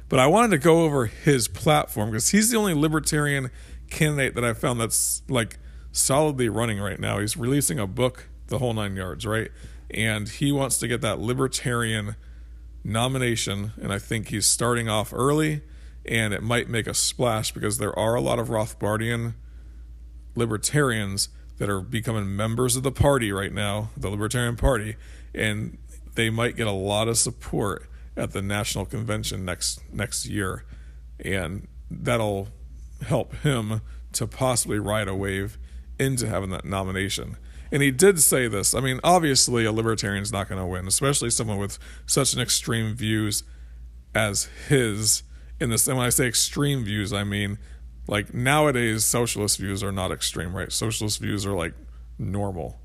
but 0.09 0.19
I 0.19 0.27
wanted 0.27 0.51
to 0.53 0.59
go 0.59 0.85
over 0.85 1.07
his 1.07 1.47
platform 1.47 2.11
because 2.11 2.31
he's 2.31 2.51
the 2.51 2.57
only 2.57 2.75
libertarian 2.75 3.51
candidate 3.91 4.35
that 4.35 4.45
I 4.45 4.55
found 4.55 4.81
that's 4.81 5.23
like 5.29 5.59
solidly 5.93 6.49
running 6.49 6.81
right 6.81 6.99
now. 6.99 7.19
He's 7.19 7.37
releasing 7.37 7.79
a 7.79 7.87
book, 7.87 8.29
The 8.49 8.59
Whole 8.59 8.75
Nine 8.75 8.97
Yards, 8.97 9.27
right? 9.27 9.51
And 9.91 10.29
he 10.29 10.53
wants 10.53 10.79
to 10.79 10.89
get 10.89 11.01
that 11.03 11.21
libertarian 11.21 12.17
nomination. 12.83 13.73
And 13.81 13.93
I 13.93 13.99
think 13.99 14.29
he's 14.29 14.47
starting 14.47 14.89
off 14.89 15.13
early 15.13 15.63
and 16.09 16.33
it 16.33 16.43
might 16.43 16.69
make 16.69 16.87
a 16.87 16.95
splash 16.95 17.53
because 17.53 17.79
there 17.79 17.97
are 17.99 18.15
a 18.15 18.21
lot 18.21 18.39
of 18.39 18.49
Rothbardian 18.49 19.35
libertarians 20.35 21.29
that 21.59 21.69
are 21.69 21.81
becoming 21.81 22.37
members 22.37 22.77
of 22.77 22.83
the 22.83 22.93
party 22.93 23.33
right 23.33 23.53
now, 23.53 23.91
the 23.97 24.11
Libertarian 24.11 24.57
Party, 24.57 24.97
and 25.35 25.79
they 26.15 26.31
might 26.31 26.57
get 26.57 26.67
a 26.67 26.73
lot 26.73 27.09
of 27.09 27.19
support 27.19 27.89
at 28.17 28.33
the 28.33 28.43
national 28.43 28.85
convention 28.87 29.45
next 29.45 29.81
next 29.93 30.27
year, 30.27 30.65
and 31.19 31.67
that'll 31.91 32.49
help 33.07 33.35
him 33.37 33.81
to 34.13 34.27
possibly 34.27 34.79
ride 34.79 35.09
a 35.09 35.15
wave 35.15 35.59
into 35.99 36.29
having 36.29 36.51
that 36.51 36.65
nomination. 36.65 37.37
And 37.73 37.83
he 37.83 37.91
did 37.91 38.21
say 38.21 38.49
this. 38.49 38.75
I 38.75 38.81
mean, 38.81 39.01
obviously, 39.03 39.65
a 39.65 39.73
libertarian's 39.73 40.33
not 40.33 40.49
going 40.49 40.61
to 40.61 40.67
win, 40.67 40.87
especially 40.87 41.31
someone 41.31 41.59
with 41.59 41.79
such 42.07 42.33
an 42.35 42.41
extreme 42.41 42.95
views 42.95 43.43
as 44.15 44.49
his. 44.69 45.23
In 45.59 45.71
this, 45.71 45.89
and 45.89 45.97
when 45.97 46.07
I 46.07 46.11
say 46.11 46.27
extreme 46.27 46.85
views, 46.85 47.13
I 47.13 47.25
mean 47.25 47.59
like 48.09 48.33
nowadays 48.33 49.05
socialist 49.05 49.59
views 49.59 49.83
are 49.83 49.93
not 49.93 50.13
extreme 50.13 50.55
right 50.55 50.73
socialist 50.73 51.21
views 51.21 51.45
are 51.45 51.55
like 51.55 51.75
normal 52.19 52.79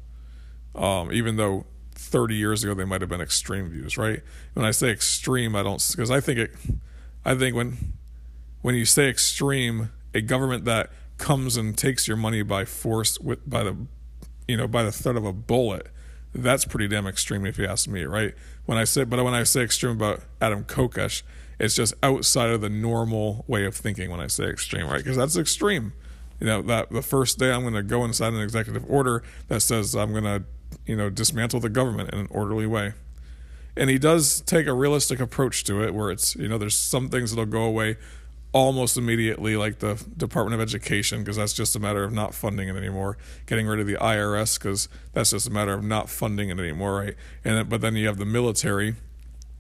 um, 0.76 1.12
even 1.12 1.36
though 1.36 1.66
30 1.94 2.36
years 2.36 2.64
ago 2.64 2.74
they 2.74 2.86
might 2.86 3.02
have 3.02 3.10
been 3.10 3.22
extreme 3.22 3.70
views 3.70 3.98
right 3.98 4.22
when 4.54 4.66
i 4.66 4.72
say 4.72 4.90
extreme 4.90 5.56
i 5.56 5.64
don't 5.64 5.86
because 5.92 6.10
i 6.10 6.20
think 6.20 6.40
it 6.40 6.52
i 7.24 7.36
think 7.36 7.56
when 7.56 7.94
when 8.62 8.76
you 8.76 8.86
say 8.86 9.08
extreme 9.08 9.92
a 10.14 10.22
government 10.22 10.66
that 10.66 10.90
comes 11.18 11.58
and 11.58 11.78
takes 11.78 12.08
your 12.08 12.18
money 12.18 12.42
by 12.42 12.66
force 12.66 13.20
with 13.20 13.48
by 13.48 13.64
the 13.64 13.76
you 14.52 14.58
know 14.58 14.68
by 14.68 14.84
the 14.84 14.92
threat 14.92 15.16
of 15.16 15.26
a 15.26 15.34
bullet 15.34 15.88
that's 16.34 16.66
pretty 16.66 16.88
damn 16.88 17.08
extreme 17.08 17.46
if 17.46 17.58
you 17.58 17.66
ask 17.66 17.88
me 17.88 18.04
right 18.04 18.34
when 18.66 18.78
i 18.78 18.84
say 18.84 19.04
but 19.04 19.24
when 19.24 19.34
i 19.34 19.44
say 19.44 19.62
extreme 19.62 19.94
about 19.94 20.22
adam 20.42 20.64
kokesh 20.64 21.24
it's 21.62 21.76
just 21.76 21.94
outside 22.02 22.50
of 22.50 22.62
the 22.62 22.70
normal 22.70 23.46
way 23.48 23.66
of 23.66 23.76
thinking 23.76 24.10
when 24.10 24.20
I 24.20 24.26
say 24.26 24.46
extreme, 24.46 24.88
right? 24.88 24.98
Because 24.98 25.16
that's 25.16 25.38
extreme. 25.38 25.94
You 26.40 26.48
know, 26.48 26.62
that 26.64 26.90
the 26.90 27.04
first 27.04 27.38
day 27.38 27.52
I'm 27.52 27.62
going 27.62 27.76
to 27.76 27.84
go 27.84 28.04
inside 28.04 28.34
an 28.34 28.42
executive 28.42 28.84
order 28.90 29.22
that 29.48 29.62
says 29.62 29.96
I'm 29.96 30.12
going 30.12 30.24
to, 30.24 30.44
you 30.88 30.96
know, 30.96 31.12
dismantle 31.12 31.60
the 31.60 31.70
government 31.70 32.12
in 32.14 32.20
an 32.20 32.28
orderly 32.32 32.66
way. 32.66 32.94
And 33.78 33.92
he 33.92 34.00
does 34.00 34.42
take 34.42 34.66
a 34.66 34.74
realistic 34.74 35.20
approach 35.20 35.64
to 35.66 35.84
it 35.84 35.94
where 35.94 36.10
it's, 36.10 36.36
you 36.36 36.48
know, 36.48 36.58
there's 36.58 36.76
some 36.76 37.10
things 37.10 37.30
that'll 37.30 37.46
go 37.46 37.62
away 37.62 37.98
almost 38.54 38.98
immediately, 38.98 39.56
like 39.56 39.80
the 39.80 40.04
Department 40.18 40.62
of 40.62 40.68
Education, 40.68 41.20
because 41.20 41.38
that's 41.38 41.54
just 41.54 41.76
a 41.76 41.80
matter 41.80 42.04
of 42.04 42.12
not 42.12 42.34
funding 42.34 42.68
it 42.68 42.76
anymore. 42.76 43.18
Getting 43.46 43.68
rid 43.68 43.80
of 43.80 43.88
the 43.88 43.96
IRS, 43.96 44.60
because 44.60 44.90
that's 45.14 45.32
just 45.32 45.48
a 45.48 45.52
matter 45.52 45.74
of 45.74 45.84
not 45.84 46.10
funding 46.10 46.50
it 46.50 46.60
anymore, 46.60 47.00
right? 47.00 47.16
And 47.46 47.70
but 47.70 47.82
then 47.82 47.96
you 47.96 48.08
have 48.08 48.18
the 48.18 48.26
military, 48.26 48.96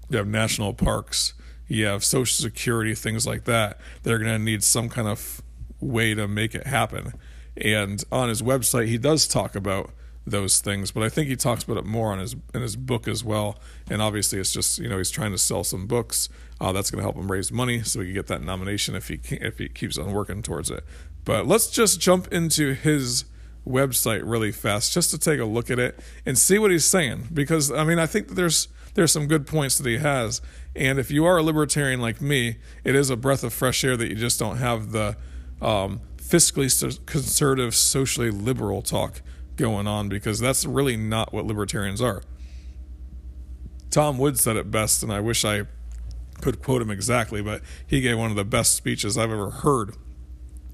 you 0.09 0.17
have 0.17 0.27
national 0.27 0.73
parks, 0.73 1.33
you 1.71 1.85
have 1.85 2.03
social 2.03 2.43
security 2.43 2.93
things 2.93 3.25
like 3.25 3.45
that 3.45 3.79
they're 4.03 4.19
going 4.19 4.31
to 4.31 4.39
need 4.39 4.63
some 4.63 4.89
kind 4.89 5.07
of 5.07 5.41
way 5.79 6.13
to 6.13 6.27
make 6.27 6.53
it 6.53 6.67
happen 6.67 7.13
and 7.55 8.03
on 8.11 8.27
his 8.29 8.41
website 8.41 8.87
he 8.87 8.97
does 8.97 9.27
talk 9.27 9.55
about 9.55 9.91
those 10.25 10.61
things 10.61 10.91
but 10.91 11.01
i 11.01 11.09
think 11.09 11.27
he 11.27 11.35
talks 11.35 11.63
about 11.63 11.77
it 11.77 11.85
more 11.85 12.11
on 12.11 12.19
his 12.19 12.35
in 12.53 12.61
his 12.61 12.75
book 12.75 13.07
as 13.07 13.23
well. 13.23 13.57
And 13.89 14.01
obviously 14.01 14.39
it's 14.39 14.51
just 14.51 14.79
you 14.79 14.89
know 14.89 14.97
he's 14.97 15.11
trying 15.11 15.31
to 15.31 15.37
sell 15.37 15.63
some 15.63 15.87
books. 15.87 16.29
Uh, 16.59 16.71
that's 16.71 16.91
going 16.91 16.99
to 16.99 17.03
help 17.03 17.15
him 17.15 17.31
raise 17.31 17.51
money 17.51 17.81
so 17.81 17.99
he 17.99 18.07
can 18.07 18.13
get 18.13 18.27
that 18.27 18.43
nomination 18.43 18.95
if 18.95 19.07
he 19.07 19.17
can, 19.17 19.41
if 19.41 19.57
he 19.57 19.67
keeps 19.67 19.97
on 19.97 20.11
working 20.11 20.43
towards 20.43 20.69
it. 20.69 20.83
But 21.25 21.47
let's 21.47 21.69
just 21.69 21.99
jump 21.99 22.31
into 22.31 22.73
his 22.73 23.25
website 23.67 24.21
really 24.23 24.51
fast 24.51 24.93
just 24.93 25.11
to 25.11 25.17
take 25.17 25.39
a 25.39 25.45
look 25.45 25.69
at 25.69 25.79
it 25.79 25.99
and 26.25 26.37
see 26.37 26.57
what 26.57 26.71
he's 26.71 26.85
saying. 26.85 27.29
Because 27.33 27.71
i 27.71 27.83
mean 27.83 27.99
i 27.99 28.05
think 28.05 28.27
that 28.27 28.35
there's 28.35 28.67
there's 28.93 29.11
some 29.11 29.27
good 29.27 29.47
points 29.47 29.77
that 29.77 29.87
he 29.87 29.97
has. 29.97 30.41
And 30.75 30.99
if 30.99 31.11
you 31.11 31.25
are 31.25 31.37
a 31.37 31.43
libertarian 31.43 32.01
like 32.01 32.21
me, 32.21 32.57
it 32.83 32.93
is 32.93 33.09
a 33.09 33.15
breath 33.15 33.43
of 33.43 33.53
fresh 33.53 33.83
air 33.85 33.95
that 33.95 34.09
you 34.09 34.15
just 34.15 34.37
don't 34.37 34.57
have 34.57 34.91
the 34.91 35.15
um, 35.61 36.01
fiscally 36.17 37.05
conservative, 37.05 37.73
socially 37.73 38.31
liberal 38.31 38.81
talk 38.81 39.21
going 39.61 39.87
on 39.87 40.09
because 40.09 40.39
that's 40.39 40.65
really 40.65 40.97
not 40.97 41.31
what 41.31 41.45
libertarians 41.45 42.01
are. 42.01 42.23
Tom 43.91 44.17
Wood 44.17 44.39
said 44.39 44.57
it 44.57 44.71
best, 44.71 45.03
and 45.03 45.13
I 45.13 45.19
wish 45.19 45.45
I 45.45 45.63
could 46.41 46.61
quote 46.61 46.81
him 46.81 46.89
exactly, 46.89 47.41
but 47.41 47.61
he 47.85 48.01
gave 48.01 48.17
one 48.17 48.31
of 48.31 48.35
the 48.35 48.43
best 48.43 48.75
speeches 48.75 49.17
I've 49.17 49.31
ever 49.31 49.51
heard 49.51 49.95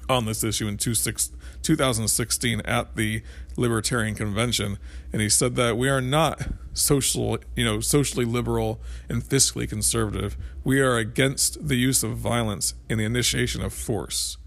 on 0.08 0.26
this 0.26 0.44
issue 0.44 0.68
in 0.68 0.78
2016 0.78 2.62
at 2.62 2.96
the 2.96 3.22
Libertarian 3.58 4.16
Convention, 4.16 4.78
and 5.12 5.22
he 5.22 5.28
said 5.28 5.56
that 5.58 5.78
we 5.78 5.90
are 5.90 6.00
not 6.00 6.48
social, 6.74 7.40
you 7.56 7.66
know, 7.66 7.82
socially 7.82 8.24
liberal 8.24 8.80
and 9.10 9.22
fiscally 9.22 9.68
conservative. 9.68 10.38
We 10.64 10.80
are 10.80 10.96
against 10.96 11.68
the 11.68 11.76
use 11.76 12.04
of 12.04 12.18
violence 12.18 12.76
and 12.90 13.00
the 13.00 13.04
initiation 13.04 13.62
of 13.62 13.74
force. 13.74 14.38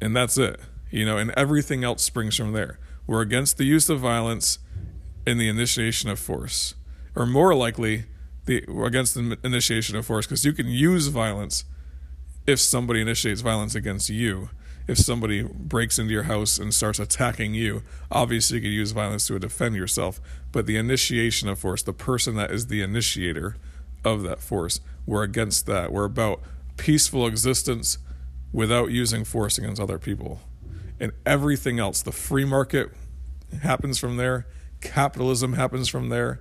And 0.00 0.16
that's 0.16 0.36
it. 0.36 0.58
You 0.94 1.04
know, 1.04 1.18
and 1.18 1.32
everything 1.32 1.82
else 1.82 2.02
springs 2.02 2.36
from 2.36 2.52
there. 2.52 2.78
We're 3.06 3.20
against 3.20 3.58
the 3.58 3.64
use 3.64 3.88
of 3.90 4.00
violence 4.00 4.58
and 5.26 5.40
the 5.40 5.48
initiation 5.48 6.08
of 6.08 6.18
force. 6.18 6.74
Or 7.16 7.26
more 7.26 7.54
likely, 7.54 8.04
the 8.46 8.64
against 8.84 9.14
the 9.14 9.38
initiation 9.42 9.96
of 9.96 10.06
force 10.06 10.26
because 10.26 10.44
you 10.44 10.52
can 10.52 10.68
use 10.68 11.08
violence 11.08 11.64
if 12.46 12.60
somebody 12.60 13.00
initiates 13.00 13.40
violence 13.40 13.74
against 13.74 14.10
you 14.10 14.50
if 14.86 14.98
somebody 14.98 15.42
breaks 15.42 15.98
into 15.98 16.12
your 16.12 16.24
house 16.24 16.58
and 16.58 16.74
starts 16.74 16.98
attacking 16.98 17.54
you, 17.54 17.82
obviously 18.10 18.58
you 18.58 18.62
could 18.62 18.70
use 18.70 18.90
violence 18.90 19.26
to 19.26 19.38
defend 19.38 19.76
yourself. 19.76 20.20
But 20.52 20.66
the 20.66 20.76
initiation 20.76 21.48
of 21.48 21.58
force, 21.58 21.82
the 21.82 21.94
person 21.94 22.36
that 22.36 22.50
is 22.50 22.66
the 22.66 22.82
initiator 22.82 23.56
of 24.04 24.22
that 24.22 24.40
force, 24.40 24.80
we're 25.06 25.22
against 25.22 25.66
that. 25.66 25.90
We're 25.90 26.04
about 26.04 26.42
peaceful 26.76 27.26
existence 27.26 27.98
without 28.52 28.90
using 28.90 29.24
force 29.24 29.56
against 29.56 29.80
other 29.80 29.98
people. 29.98 30.40
And 31.00 31.12
everything 31.26 31.78
else, 31.78 32.02
the 32.02 32.12
free 32.12 32.44
market 32.44 32.90
happens 33.62 33.98
from 33.98 34.16
there, 34.16 34.46
capitalism 34.80 35.54
happens 35.54 35.88
from 35.88 36.08
there, 36.08 36.40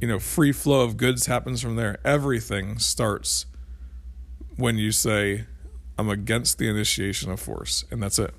you 0.00 0.08
know, 0.08 0.18
free 0.18 0.52
flow 0.52 0.82
of 0.82 0.96
goods 0.96 1.26
happens 1.26 1.62
from 1.62 1.76
there. 1.76 1.98
Everything 2.04 2.78
starts 2.78 3.46
when 4.56 4.76
you 4.76 4.92
say 4.92 5.46
I'm 5.98 6.08
against 6.08 6.58
the 6.58 6.68
initiation 6.68 7.30
of 7.30 7.40
force, 7.40 7.84
and 7.90 8.02
that's 8.02 8.18
it. 8.18 8.34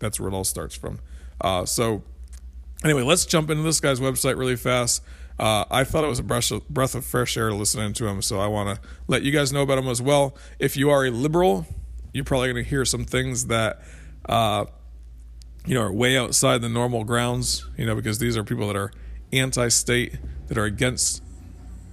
That's 0.00 0.18
where 0.18 0.28
it 0.28 0.34
all 0.34 0.44
starts 0.44 0.74
from. 0.74 0.98
Uh, 1.40 1.64
so, 1.64 2.02
anyway, 2.84 3.02
let's 3.02 3.24
jump 3.24 3.50
into 3.50 3.62
this 3.62 3.80
guy's 3.80 4.00
website 4.00 4.36
really 4.36 4.56
fast. 4.56 5.02
Uh, 5.38 5.64
I 5.70 5.84
thought 5.84 6.02
it 6.02 6.08
was 6.08 6.18
a 6.18 6.24
breath 6.24 6.50
of, 6.50 6.68
breath 6.68 6.96
of 6.96 7.04
fresh 7.04 7.36
air 7.36 7.52
listening 7.52 7.92
to 7.94 8.06
him, 8.06 8.20
so 8.22 8.40
I 8.40 8.48
want 8.48 8.76
to 8.76 8.88
let 9.06 9.22
you 9.22 9.30
guys 9.30 9.52
know 9.52 9.62
about 9.62 9.78
him 9.78 9.88
as 9.88 10.02
well. 10.02 10.36
If 10.58 10.76
you 10.76 10.90
are 10.90 11.06
a 11.06 11.10
liberal, 11.10 11.66
you're 12.12 12.24
probably 12.24 12.52
going 12.52 12.64
to 12.64 12.68
hear 12.68 12.84
some 12.84 13.04
things 13.04 13.46
that 13.46 13.80
uh, 14.28 14.64
you 15.66 15.74
know 15.74 15.82
are 15.82 15.92
way 15.92 16.16
outside 16.16 16.62
the 16.62 16.68
normal 16.68 17.04
grounds. 17.04 17.66
You 17.76 17.86
know, 17.86 17.94
because 17.94 18.18
these 18.18 18.36
are 18.36 18.44
people 18.44 18.66
that 18.68 18.76
are 18.76 18.92
anti-state, 19.32 20.16
that 20.48 20.58
are 20.58 20.64
against 20.64 21.22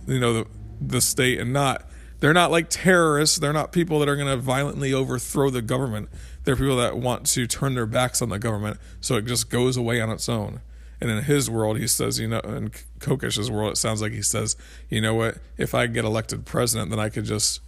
you 0.07 0.19
know 0.19 0.33
the 0.33 0.47
the 0.81 1.01
state, 1.01 1.39
and 1.39 1.53
not 1.53 1.85
they're 2.19 2.33
not 2.33 2.51
like 2.51 2.69
terrorists. 2.69 3.37
They're 3.37 3.53
not 3.53 3.71
people 3.71 3.99
that 3.99 4.09
are 4.09 4.15
going 4.15 4.27
to 4.27 4.37
violently 4.37 4.93
overthrow 4.93 5.49
the 5.49 5.61
government. 5.61 6.09
They're 6.43 6.55
people 6.55 6.77
that 6.77 6.97
want 6.97 7.25
to 7.27 7.47
turn 7.47 7.75
their 7.75 7.85
backs 7.85 8.21
on 8.21 8.29
the 8.29 8.39
government 8.39 8.79
so 9.01 9.15
it 9.15 9.25
just 9.25 9.49
goes 9.49 9.77
away 9.77 9.99
on 9.99 10.09
its 10.09 10.29
own. 10.29 10.61
And 11.01 11.09
in 11.09 11.23
his 11.23 11.49
world, 11.49 11.77
he 11.77 11.87
says, 11.87 12.19
you 12.19 12.27
know, 12.27 12.39
in 12.39 12.69
Kokesh's 12.99 13.51
world, 13.51 13.73
it 13.73 13.75
sounds 13.75 14.01
like 14.01 14.13
he 14.13 14.21
says, 14.21 14.55
you 14.89 15.01
know 15.01 15.13
what? 15.13 15.37
If 15.57 15.75
I 15.75 15.87
get 15.87 16.05
elected 16.05 16.45
president, 16.45 16.89
then 16.89 16.99
I 16.99 17.09
could 17.09 17.25
just 17.25 17.59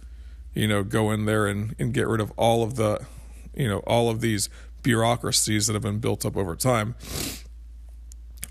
you 0.54 0.66
know, 0.66 0.82
go 0.82 1.10
in 1.10 1.24
there 1.24 1.46
and, 1.46 1.74
and 1.78 1.92
get 1.92 2.08
rid 2.08 2.20
of 2.20 2.32
all 2.36 2.62
of 2.62 2.76
the, 2.76 3.04
you 3.54 3.68
know, 3.68 3.78
all 3.80 4.10
of 4.10 4.20
these 4.20 4.48
bureaucracies 4.82 5.66
that 5.66 5.74
have 5.74 5.82
been 5.82 5.98
built 5.98 6.24
up 6.24 6.36
over 6.36 6.56
time. 6.56 6.94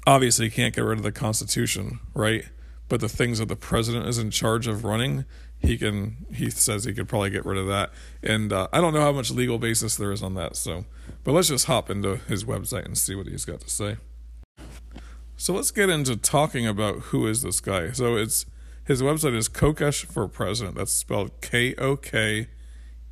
Obviously, 0.06 0.46
you 0.46 0.51
can't 0.51 0.74
get 0.74 0.82
rid 0.82 0.98
of 0.98 1.04
the 1.04 1.12
Constitution, 1.12 2.00
right? 2.13 2.46
But 2.89 3.01
the 3.01 3.10
things 3.10 3.39
that 3.39 3.50
the 3.50 3.56
president 3.56 4.08
is 4.08 4.18
in 4.18 4.32
charge 4.32 4.68
of 4.68 4.86
running, 4.86 5.25
he 5.60 5.77
can. 5.77 6.25
He 6.34 6.50
says 6.50 6.84
he 6.84 6.94
could 6.94 7.10
probably 7.10 7.30
get 7.30 7.46
rid 7.46 7.58
of 7.58 7.68
that, 7.68 7.92
and 8.24 8.54
uh, 8.54 8.68
I 8.72 8.80
don't 8.80 8.94
know 8.94 9.01
how 9.01 9.12
much 9.12 9.32
legal 9.32 9.58
basis 9.58 9.96
there 9.98 10.12
is 10.12 10.22
on 10.22 10.36
that. 10.36 10.56
So, 10.56 10.86
but 11.24 11.32
let's 11.34 11.48
just 11.48 11.66
hop 11.66 11.89
into 11.89 12.18
his 12.27 12.46
website 12.46 12.86
and 12.86 12.98
see 12.98 13.16
what 13.16 13.27
he's 13.27 13.44
got 13.44 13.60
to 13.62 13.70
say. 13.70 13.98
So 15.36 15.54
let's 15.54 15.72
get 15.72 15.89
into 15.89 16.16
talking 16.16 16.66
about 16.66 16.96
who 16.96 17.27
is 17.27 17.42
this 17.42 17.60
guy. 17.60 17.92
So 17.92 18.16
it's 18.16 18.46
his 18.88 19.01
website 19.01 19.36
is 19.36 19.50
Kokesh 19.50 20.06
for 20.06 20.27
President. 20.29 20.77
That's 20.77 20.94
spelled 20.94 21.41
K 21.41 21.75
O 21.75 21.98
K 21.98 22.48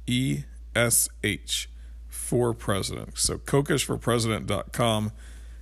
E 0.08 0.44
S 0.74 1.10
H 1.22 1.70
for 2.08 2.54
President. 2.54 3.18
So 3.18 3.38
kokeshforpresident.com. 3.38 5.12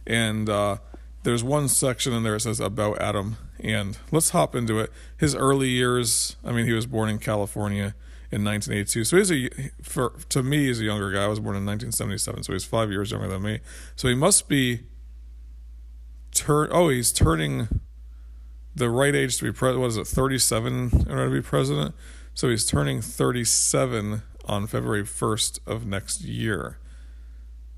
And 0.06 0.50
uh, 0.50 0.78
there's 1.24 1.44
one 1.44 1.68
section 1.68 2.14
in 2.14 2.22
there 2.22 2.34
that 2.34 2.42
says 2.42 2.60
about 2.60 3.02
Adam. 3.02 3.38
And 3.60 3.98
let's 4.12 4.30
hop 4.30 4.54
into 4.54 4.80
it. 4.80 4.92
His 5.18 5.34
early 5.34 5.70
years, 5.70 6.36
I 6.46 6.52
mean, 6.52 6.68
he 6.68 6.74
was 6.74 6.86
born 6.86 7.10
in 7.10 7.18
California 7.18 7.96
in 8.32 8.44
1982. 8.44 9.06
So 9.06 9.18
he's 9.18 9.32
a, 9.32 9.50
for, 9.82 10.14
to 10.30 10.44
me, 10.44 10.66
he's 10.68 10.80
a 10.80 10.84
younger 10.84 11.12
guy. 11.12 11.24
I 11.24 11.28
was 11.28 11.40
born 11.40 11.56
in 11.56 11.66
1977, 11.66 12.44
so 12.44 12.54
he's 12.54 12.66
five 12.66 12.92
years 12.92 13.10
younger 13.10 13.28
than 13.28 13.42
me. 13.42 13.62
So 13.96 14.08
he 14.08 14.16
must 14.16 14.48
be 14.48 14.82
turn. 16.34 16.70
Oh, 16.72 16.90
he's 16.90 17.12
turning 17.12 17.82
the 18.76 18.90
right 18.90 19.16
age 19.16 19.38
to 19.38 19.44
be 19.44 19.52
president. 19.52 19.82
What 19.82 19.88
is 19.88 19.98
it, 19.98 20.08
37 20.08 20.74
in 20.74 21.12
order 21.12 21.26
to 21.26 21.32
be 21.32 21.42
president? 21.42 21.96
So 22.34 22.50
he's 22.50 22.66
turning 22.66 23.02
37 23.02 24.24
on 24.46 24.68
February 24.68 25.04
1st 25.04 25.60
of 25.68 25.86
next 25.86 26.22
year. 26.22 26.78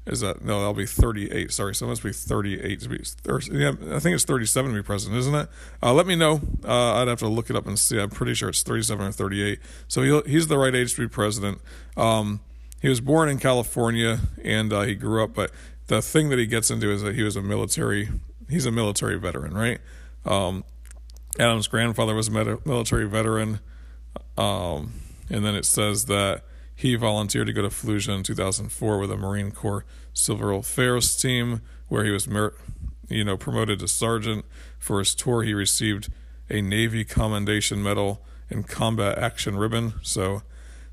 Is 0.05 0.19
that 0.19 0.43
no? 0.43 0.59
That'll 0.59 0.73
be 0.73 0.85
38. 0.85 1.51
Sorry, 1.51 1.73
so 1.73 1.87
it 1.87 1.89
must 1.89 2.03
be 2.03 2.11
38 2.11 2.79
to 2.81 2.89
be. 2.89 2.99
30, 2.99 3.57
yeah, 3.57 3.69
I 3.95 3.99
think 3.99 4.13
it's 4.13 4.23
37 4.23 4.71
to 4.71 4.77
be 4.77 4.85
president, 4.85 5.17
isn't 5.19 5.33
it? 5.33 5.49
Uh, 5.81 5.93
let 5.93 6.05
me 6.05 6.15
know. 6.15 6.41
Uh, 6.63 6.93
I'd 6.93 7.07
have 7.07 7.19
to 7.19 7.27
look 7.27 7.49
it 7.49 7.55
up 7.55 7.65
and 7.65 7.77
see. 7.77 7.99
I'm 7.99 8.11
pretty 8.11 8.35
sure 8.35 8.49
it's 8.49 8.61
37 8.61 9.07
or 9.07 9.11
38. 9.11 9.59
So 9.87 10.21
he's 10.21 10.47
the 10.47 10.59
right 10.59 10.75
age 10.75 10.93
to 10.93 11.01
be 11.01 11.07
president. 11.07 11.59
Um, 11.97 12.41
he 12.81 12.87
was 12.87 13.01
born 13.01 13.29
in 13.29 13.39
California 13.39 14.19
and 14.43 14.71
uh, 14.71 14.81
he 14.81 14.93
grew 14.93 15.23
up, 15.23 15.33
but 15.33 15.49
the 15.87 16.03
thing 16.03 16.29
that 16.29 16.37
he 16.37 16.45
gets 16.45 16.69
into 16.69 16.91
is 16.91 17.01
that 17.01 17.15
he 17.15 17.23
was 17.23 17.35
a 17.35 17.41
military 17.41 18.09
he's 18.49 18.65
a 18.65 18.71
military 18.71 19.17
veteran, 19.17 19.53
right? 19.53 19.79
Um, 20.25 20.63
Adam's 21.39 21.67
grandfather 21.67 22.15
was 22.15 22.27
a 22.27 22.31
military 22.65 23.07
veteran, 23.07 23.59
um, 24.37 24.93
and 25.29 25.45
then 25.45 25.55
it 25.55 25.65
says 25.65 26.05
that 26.05 26.43
he 26.75 26.95
volunteered 26.95 27.47
to 27.47 27.53
go 27.53 27.61
to 27.61 27.69
Fallujah 27.69 28.15
in 28.15 28.23
2004 28.23 28.99
with 28.99 29.11
a 29.11 29.17
Marine 29.17 29.51
Corps 29.51 29.85
Civil 30.13 30.59
Affairs 30.59 31.15
team, 31.15 31.61
where 31.87 32.03
he 32.03 32.11
was, 32.11 32.27
you 33.07 33.23
know, 33.23 33.37
promoted 33.37 33.79
to 33.79 33.87
sergeant. 33.87 34.45
For 34.79 34.99
his 34.99 35.15
tour, 35.15 35.43
he 35.43 35.53
received 35.53 36.09
a 36.49 36.61
Navy 36.61 37.03
Commendation 37.03 37.81
Medal 37.81 38.21
and 38.49 38.67
Combat 38.67 39.17
Action 39.17 39.57
Ribbon. 39.57 39.95
So, 40.03 40.43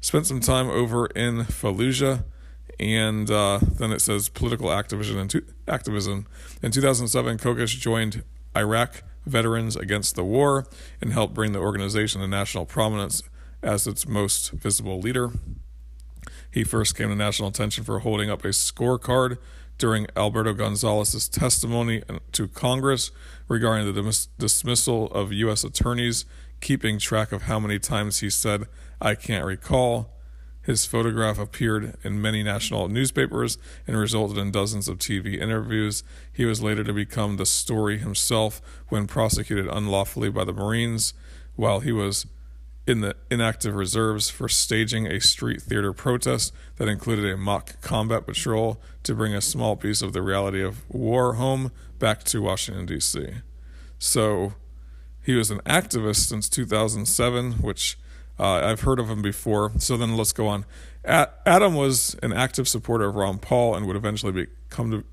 spent 0.00 0.26
some 0.26 0.40
time 0.40 0.68
over 0.68 1.06
in 1.06 1.44
Fallujah 1.44 2.24
and 2.82 3.30
uh, 3.30 3.60
then 3.62 3.92
it 3.92 4.00
says 4.00 4.28
political 4.28 4.72
activism 4.72 5.18
in, 5.18 5.28
two, 5.28 5.44
activism. 5.68 6.26
in 6.62 6.72
2007 6.72 7.38
kokesh 7.38 7.78
joined 7.78 8.24
iraq 8.56 9.02
veterans 9.24 9.76
against 9.76 10.14
the 10.14 10.24
war 10.24 10.66
and 11.00 11.12
helped 11.12 11.34
bring 11.34 11.52
the 11.52 11.58
organization 11.58 12.20
to 12.20 12.28
national 12.28 12.66
prominence 12.66 13.22
as 13.62 13.86
its 13.86 14.06
most 14.06 14.50
visible 14.52 14.98
leader. 14.98 15.30
He 16.50 16.64
first 16.64 16.96
came 16.96 17.08
to 17.08 17.14
national 17.14 17.48
attention 17.48 17.84
for 17.84 18.00
holding 18.00 18.30
up 18.30 18.44
a 18.44 18.48
scorecard 18.48 19.38
during 19.78 20.06
alberto 20.14 20.52
gonzales's 20.52 21.28
testimony 21.28 22.02
to 22.30 22.46
congress 22.46 23.10
regarding 23.48 23.92
the 23.92 24.02
dis- 24.02 24.28
dismissal 24.38 25.06
of 25.12 25.32
u.s 25.32 25.64
attorneys 25.64 26.24
keeping 26.60 26.98
track 26.98 27.32
of 27.32 27.42
how 27.42 27.58
many 27.58 27.78
times 27.78 28.20
he 28.20 28.30
said 28.30 28.66
i 29.00 29.14
can't 29.14 29.44
recall 29.44 30.14
his 30.62 30.86
photograph 30.86 31.38
appeared 31.38 31.96
in 32.04 32.22
many 32.22 32.42
national 32.42 32.88
newspapers 32.88 33.58
and 33.86 33.96
resulted 33.96 34.38
in 34.38 34.52
dozens 34.52 34.88
of 34.88 34.98
TV 34.98 35.40
interviews. 35.40 36.04
He 36.32 36.44
was 36.44 36.62
later 36.62 36.84
to 36.84 36.92
become 36.92 37.36
the 37.36 37.46
story 37.46 37.98
himself 37.98 38.62
when 38.88 39.06
prosecuted 39.06 39.66
unlawfully 39.66 40.30
by 40.30 40.44
the 40.44 40.52
Marines 40.52 41.14
while 41.56 41.80
he 41.80 41.92
was 41.92 42.26
in 42.86 43.00
the 43.00 43.14
inactive 43.30 43.74
reserves 43.74 44.28
for 44.28 44.48
staging 44.48 45.06
a 45.06 45.20
street 45.20 45.62
theater 45.62 45.92
protest 45.92 46.52
that 46.76 46.88
included 46.88 47.30
a 47.30 47.36
mock 47.36 47.80
combat 47.80 48.26
patrol 48.26 48.80
to 49.04 49.14
bring 49.14 49.34
a 49.34 49.40
small 49.40 49.76
piece 49.76 50.02
of 50.02 50.12
the 50.12 50.22
reality 50.22 50.62
of 50.62 50.82
war 50.88 51.34
home 51.34 51.70
back 51.98 52.24
to 52.24 52.42
Washington, 52.42 52.86
D.C. 52.86 53.26
So 53.98 54.54
he 55.22 55.34
was 55.34 55.50
an 55.52 55.60
activist 55.60 56.26
since 56.28 56.48
2007, 56.48 57.52
which 57.54 57.96
uh, 58.38 58.60
I've 58.64 58.80
heard 58.80 58.98
of 58.98 59.08
him 59.08 59.22
before. 59.22 59.72
So 59.78 59.96
then 59.96 60.16
let's 60.16 60.32
go 60.32 60.48
on. 60.48 60.64
Adam 61.04 61.74
was 61.74 62.16
an 62.22 62.32
active 62.32 62.68
supporter 62.68 63.06
of 63.06 63.16
Ron 63.16 63.38
Paul 63.38 63.74
and 63.74 63.86
would 63.86 63.96
eventually 63.96 64.32
become 64.32 64.90
to, 64.90 65.04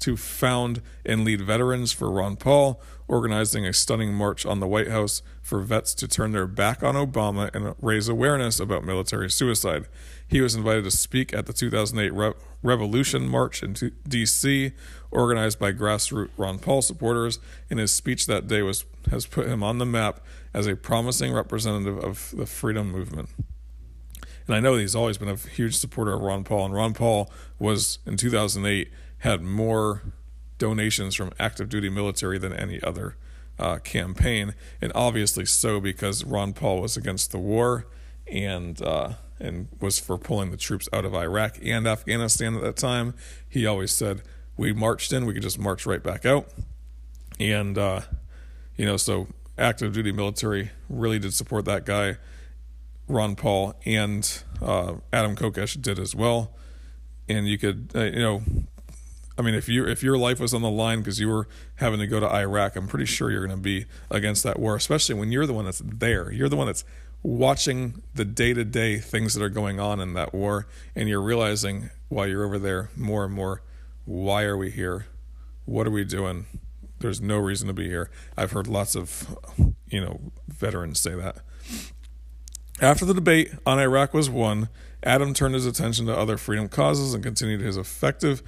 to 0.00 0.16
found 0.16 0.80
and 1.04 1.24
lead 1.24 1.42
veterans 1.42 1.92
for 1.92 2.10
Ron 2.10 2.36
Paul, 2.36 2.80
organizing 3.06 3.66
a 3.66 3.72
stunning 3.72 4.14
march 4.14 4.46
on 4.46 4.60
the 4.60 4.66
White 4.66 4.88
House 4.88 5.22
for 5.42 5.60
vets 5.60 5.94
to 5.94 6.08
turn 6.08 6.32
their 6.32 6.46
back 6.46 6.82
on 6.82 6.94
Obama 6.94 7.54
and 7.54 7.74
raise 7.80 8.08
awareness 8.08 8.58
about 8.58 8.84
military 8.84 9.30
suicide. 9.30 9.86
He 10.26 10.40
was 10.40 10.54
invited 10.54 10.84
to 10.84 10.90
speak 10.90 11.32
at 11.32 11.46
the 11.46 11.52
2008 11.52 12.12
Re- 12.12 12.32
Revolution 12.62 13.28
March 13.28 13.62
in 13.62 13.76
D.C., 14.08 14.72
organized 15.10 15.58
by 15.58 15.72
grassroots 15.72 16.30
Ron 16.36 16.58
Paul 16.58 16.82
supporters. 16.82 17.38
And 17.70 17.78
his 17.78 17.92
speech 17.92 18.26
that 18.26 18.46
day 18.46 18.62
was 18.62 18.84
has 19.10 19.26
put 19.26 19.46
him 19.46 19.62
on 19.62 19.78
the 19.78 19.86
map 19.86 20.20
as 20.52 20.66
a 20.66 20.74
promising 20.74 21.32
representative 21.32 22.02
of 22.02 22.34
the 22.36 22.46
freedom 22.46 22.90
movement. 22.90 23.28
And 24.46 24.54
I 24.54 24.60
know 24.60 24.76
he's 24.76 24.94
always 24.94 25.18
been 25.18 25.28
a 25.28 25.36
huge 25.36 25.76
supporter 25.76 26.14
of 26.14 26.22
Ron 26.22 26.44
Paul. 26.44 26.66
And 26.66 26.74
Ron 26.74 26.94
Paul 26.94 27.30
was 27.58 27.98
in 28.06 28.16
2008 28.16 28.90
had 29.18 29.42
more 29.42 30.02
donations 30.58 31.14
from 31.14 31.32
active 31.38 31.68
duty 31.68 31.88
military 31.88 32.38
than 32.38 32.52
any 32.52 32.82
other 32.82 33.16
uh, 33.58 33.78
campaign, 33.78 34.54
and 34.80 34.92
obviously 34.94 35.46
so 35.46 35.80
because 35.80 36.24
Ron 36.24 36.52
Paul 36.52 36.80
was 36.80 36.96
against 36.96 37.32
the 37.32 37.38
war 37.38 37.86
and 38.30 38.80
uh, 38.82 39.14
and 39.38 39.68
was 39.80 39.98
for 39.98 40.18
pulling 40.18 40.50
the 40.50 40.56
troops 40.56 40.88
out 40.92 41.04
of 41.04 41.14
Iraq 41.14 41.58
and 41.62 41.86
Afghanistan 41.86 42.54
at 42.54 42.62
that 42.62 42.76
time. 42.76 43.14
He 43.48 43.66
always 43.66 43.92
said 43.92 44.22
we 44.56 44.72
marched 44.72 45.12
in, 45.12 45.26
we 45.26 45.34
could 45.34 45.42
just 45.42 45.58
march 45.58 45.86
right 45.86 46.02
back 46.02 46.24
out, 46.24 46.48
and 47.38 47.76
uh, 47.76 48.00
you 48.76 48.86
know 48.86 48.96
so 48.96 49.28
active 49.58 49.92
duty 49.92 50.12
military 50.12 50.70
really 50.88 51.18
did 51.18 51.34
support 51.34 51.64
that 51.66 51.84
guy. 51.84 52.16
Ron 53.08 53.36
Paul 53.36 53.74
and 53.84 54.42
uh, 54.60 54.94
Adam 55.12 55.36
Kokesh 55.36 55.80
did 55.80 55.98
as 55.98 56.14
well, 56.14 56.52
and 57.28 57.46
you 57.46 57.58
could 57.58 57.92
uh, 57.94 58.04
you 58.04 58.18
know 58.18 58.42
I 59.38 59.42
mean, 59.42 59.54
if 59.54 59.68
you 59.68 59.86
if 59.86 60.02
your 60.02 60.16
life 60.16 60.40
was 60.40 60.54
on 60.54 60.62
the 60.62 60.70
line 60.70 61.00
because 61.00 61.20
you 61.20 61.28
were 61.28 61.46
having 61.76 62.00
to 62.00 62.06
go 62.06 62.20
to 62.20 62.32
Iraq, 62.32 62.74
I'm 62.76 62.86
pretty 62.86 63.04
sure 63.04 63.30
you're 63.30 63.46
going 63.46 63.58
to 63.58 63.62
be 63.62 63.84
against 64.10 64.42
that 64.44 64.58
war, 64.58 64.76
especially 64.76 65.14
when 65.14 65.30
you're 65.30 65.46
the 65.46 65.52
one 65.52 65.66
that's 65.66 65.82
there. 65.84 66.32
You're 66.32 66.48
the 66.48 66.56
one 66.56 66.66
that's 66.66 66.84
watching 67.22 68.02
the 68.14 68.24
day 68.24 68.54
to 68.54 68.64
day 68.64 68.98
things 68.98 69.34
that 69.34 69.42
are 69.42 69.50
going 69.50 69.78
on 69.78 70.00
in 70.00 70.14
that 70.14 70.32
war, 70.32 70.66
and 70.94 71.08
you're 71.08 71.20
realizing 71.20 71.90
while 72.08 72.26
you're 72.26 72.44
over 72.44 72.58
there 72.58 72.90
more 72.96 73.24
and 73.24 73.34
more, 73.34 73.62
why 74.06 74.44
are 74.44 74.56
we 74.56 74.70
here? 74.70 75.06
What 75.66 75.86
are 75.86 75.90
we 75.90 76.04
doing? 76.04 76.46
There's 77.00 77.20
no 77.20 77.38
reason 77.38 77.66
to 77.68 77.74
be 77.74 77.88
here. 77.88 78.08
I've 78.36 78.52
heard 78.52 78.68
lots 78.68 78.96
of, 78.96 79.36
you 79.88 80.00
know, 80.00 80.32
veterans 80.48 80.98
say 80.98 81.14
that. 81.14 81.38
After 82.80 83.04
the 83.04 83.14
debate 83.14 83.52
on 83.66 83.78
Iraq 83.78 84.14
was 84.14 84.30
won, 84.30 84.68
Adam 85.02 85.34
turned 85.34 85.54
his 85.54 85.66
attention 85.66 86.06
to 86.06 86.16
other 86.16 86.36
freedom 86.36 86.68
causes 86.68 87.14
and 87.14 87.22
continued 87.22 87.60
his 87.60 87.76
effective 87.76 88.42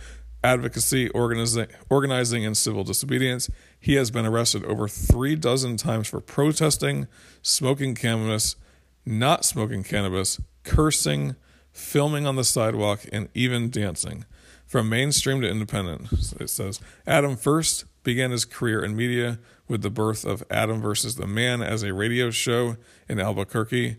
advocacy, 0.44 1.08
organizing, 1.10 1.66
organizing, 1.90 2.46
and 2.46 2.56
civil 2.56 2.84
disobedience. 2.84 3.50
He 3.80 3.94
has 3.94 4.10
been 4.10 4.26
arrested 4.26 4.64
over 4.64 4.86
three 4.86 5.34
dozen 5.34 5.76
times 5.76 6.08
for 6.08 6.20
protesting, 6.20 7.08
smoking 7.42 7.94
cannabis, 7.94 8.56
not 9.04 9.44
smoking 9.44 9.82
cannabis, 9.82 10.40
cursing, 10.62 11.34
filming 11.72 12.26
on 12.26 12.36
the 12.36 12.44
sidewalk, 12.44 13.00
and 13.12 13.28
even 13.34 13.70
dancing. 13.70 14.24
From 14.68 14.90
mainstream 14.90 15.40
to 15.40 15.48
independent, 15.48 16.12
it 16.38 16.50
says 16.50 16.78
Adam 17.06 17.36
first 17.36 17.86
began 18.02 18.32
his 18.32 18.44
career 18.44 18.84
in 18.84 18.94
media 18.94 19.38
with 19.66 19.80
the 19.80 19.88
birth 19.88 20.26
of 20.26 20.44
Adam 20.50 20.82
versus 20.82 21.16
the 21.16 21.26
Man 21.26 21.62
as 21.62 21.82
a 21.82 21.94
radio 21.94 22.30
show 22.30 22.76
in 23.08 23.18
Albuquerque 23.18 23.96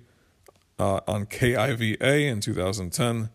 uh, 0.77 0.99
on 1.08 1.25
KIVA 1.25 2.27
in 2.27 2.39
2010. 2.39 3.32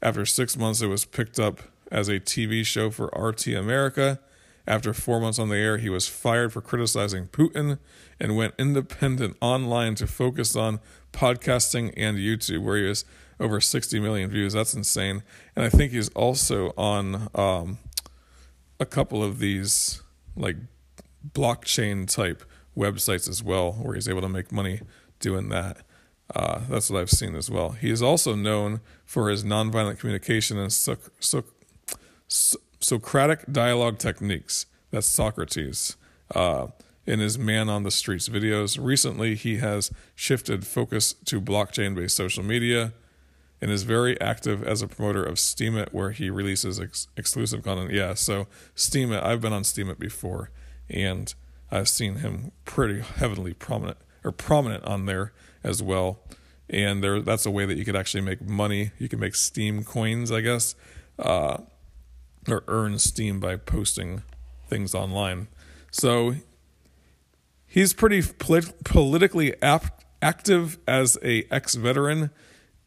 After 0.00 0.24
six 0.24 0.56
months, 0.56 0.80
it 0.80 0.86
was 0.86 1.04
picked 1.04 1.38
up 1.38 1.60
as 1.92 2.08
a 2.08 2.18
TV 2.18 2.64
show 2.64 2.88
for 2.88 3.08
RT 3.14 3.48
America. 3.48 4.18
After 4.66 4.94
four 4.94 5.20
months 5.20 5.38
on 5.38 5.50
the 5.50 5.56
air, 5.56 5.76
he 5.76 5.90
was 5.90 6.08
fired 6.08 6.54
for 6.54 6.62
criticizing 6.62 7.26
Putin 7.26 7.78
and 8.18 8.34
went 8.34 8.54
independent 8.58 9.36
online 9.42 9.94
to 9.96 10.06
focus 10.06 10.56
on 10.56 10.80
podcasting 11.12 11.92
and 11.98 12.16
YouTube, 12.16 12.62
where 12.62 12.78
he 12.78 12.86
has 12.86 13.04
over 13.40 13.60
60 13.60 14.00
million 14.00 14.30
views. 14.30 14.52
That's 14.52 14.74
insane. 14.74 15.22
And 15.54 15.64
I 15.64 15.68
think 15.68 15.92
he's 15.92 16.08
also 16.10 16.72
on 16.76 17.28
um, 17.34 17.78
a 18.80 18.86
couple 18.86 19.22
of 19.22 19.38
these 19.38 20.02
like 20.36 20.56
blockchain 21.32 22.12
type 22.12 22.44
websites 22.76 23.28
as 23.28 23.42
well, 23.42 23.72
where 23.72 23.94
he's 23.94 24.08
able 24.08 24.20
to 24.22 24.28
make 24.28 24.52
money 24.52 24.80
doing 25.20 25.48
that. 25.48 25.78
Uh, 26.34 26.60
that's 26.68 26.90
what 26.90 27.00
I've 27.00 27.10
seen 27.10 27.34
as 27.34 27.50
well. 27.50 27.70
He 27.70 27.90
is 27.90 28.02
also 28.02 28.34
known 28.34 28.80
for 29.04 29.30
his 29.30 29.44
nonviolent 29.44 29.98
communication 29.98 30.58
and 30.58 30.72
so, 30.72 30.96
so, 31.18 31.44
so, 32.26 32.58
Socratic 32.80 33.50
dialogue 33.50 33.98
techniques. 33.98 34.66
That's 34.90 35.06
Socrates. 35.06 35.96
Uh, 36.32 36.68
in 37.08 37.20
his 37.20 37.38
Man 37.38 37.70
on 37.70 37.84
the 37.84 37.90
Streets 37.90 38.28
videos. 38.28 38.78
Recently, 38.80 39.34
he 39.34 39.56
has 39.56 39.90
shifted 40.14 40.66
focus 40.66 41.14
to 41.24 41.40
blockchain 41.40 41.94
based 41.94 42.14
social 42.14 42.44
media 42.44 42.92
and 43.60 43.70
is 43.70 43.82
very 43.82 44.20
active 44.20 44.62
as 44.62 44.82
a 44.82 44.88
promoter 44.88 45.22
of 45.22 45.34
Steemit, 45.36 45.92
where 45.92 46.10
he 46.10 46.30
releases 46.30 46.80
ex- 46.80 47.08
exclusive 47.16 47.62
content. 47.62 47.92
Yeah, 47.92 48.14
so 48.14 48.46
Steemit, 48.76 49.22
I've 49.22 49.40
been 49.40 49.52
on 49.52 49.62
Steemit 49.62 49.98
before, 49.98 50.50
and 50.88 51.34
I've 51.70 51.88
seen 51.88 52.16
him 52.16 52.52
pretty 52.64 53.00
heavily 53.00 53.54
prominent 53.54 53.98
or 54.24 54.32
prominent 54.32 54.84
on 54.84 55.06
there 55.06 55.32
as 55.62 55.82
well. 55.82 56.20
And 56.70 57.02
there, 57.02 57.20
that's 57.20 57.46
a 57.46 57.50
way 57.50 57.64
that 57.66 57.76
you 57.76 57.84
could 57.84 57.96
actually 57.96 58.20
make 58.20 58.42
money. 58.42 58.92
You 58.98 59.08
can 59.08 59.18
make 59.18 59.34
Steem 59.34 59.84
coins, 59.84 60.30
I 60.30 60.40
guess, 60.40 60.74
uh, 61.18 61.58
or 62.48 62.64
earn 62.68 62.98
Steem 62.98 63.40
by 63.40 63.56
posting 63.56 64.22
things 64.68 64.94
online. 64.94 65.48
So 65.90 66.34
he's 67.66 67.94
pretty 67.94 68.22
polit- 68.22 68.84
politically 68.84 69.54
active 69.62 70.78
as 70.86 71.16
a 71.22 71.44
ex-veteran 71.50 72.30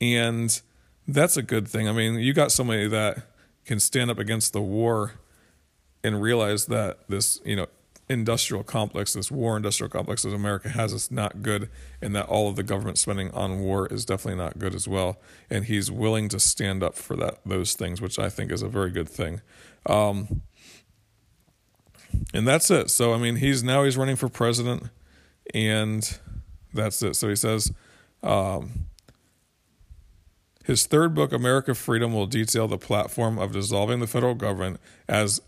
and 0.01 0.61
that's 1.07 1.37
a 1.37 1.43
good 1.43 1.67
thing. 1.67 1.87
I 1.87 1.93
mean, 1.93 2.15
you 2.15 2.33
got 2.33 2.51
somebody 2.51 2.87
that 2.87 3.27
can 3.65 3.79
stand 3.79 4.09
up 4.09 4.17
against 4.17 4.51
the 4.51 4.61
war 4.61 5.13
and 6.03 6.21
realize 6.21 6.65
that 6.65 7.07
this, 7.07 7.39
you 7.45 7.55
know, 7.55 7.67
industrial 8.09 8.63
complex, 8.63 9.13
this 9.13 9.31
war 9.31 9.55
industrial 9.55 9.89
complex 9.89 10.23
that 10.23 10.33
America 10.33 10.67
has 10.69 10.91
is 10.91 11.11
not 11.11 11.43
good, 11.43 11.69
and 12.01 12.15
that 12.15 12.25
all 12.25 12.49
of 12.49 12.55
the 12.55 12.63
government 12.63 12.97
spending 12.97 13.31
on 13.31 13.59
war 13.59 13.87
is 13.87 14.03
definitely 14.03 14.43
not 14.43 14.57
good 14.57 14.73
as 14.73 14.87
well. 14.87 15.21
And 15.49 15.65
he's 15.65 15.91
willing 15.91 16.27
to 16.29 16.39
stand 16.39 16.83
up 16.83 16.95
for 16.95 17.15
that 17.17 17.39
those 17.45 17.75
things, 17.75 18.01
which 18.01 18.17
I 18.17 18.29
think 18.29 18.51
is 18.51 18.63
a 18.63 18.67
very 18.67 18.89
good 18.89 19.07
thing. 19.07 19.41
Um, 19.85 20.41
and 22.33 22.47
that's 22.47 22.69
it. 22.71 22.89
So 22.89 23.13
I 23.13 23.17
mean, 23.17 23.35
he's 23.35 23.63
now 23.63 23.83
he's 23.83 23.95
running 23.95 24.15
for 24.15 24.27
president, 24.27 24.89
and 25.53 26.17
that's 26.73 27.01
it. 27.03 27.15
So 27.15 27.29
he 27.29 27.35
says. 27.35 27.71
Um, 28.23 28.85
his 30.71 30.86
third 30.86 31.13
book, 31.13 31.34
America 31.34 31.75
Freedom, 31.75 32.13
will 32.13 32.25
detail 32.25 32.65
the 32.65 32.77
platform 32.77 33.38
of 33.38 33.51
dissolving 33.51 33.99
the 33.99 34.07
federal 34.07 34.36
government 34.36 34.79
as 35.05 35.41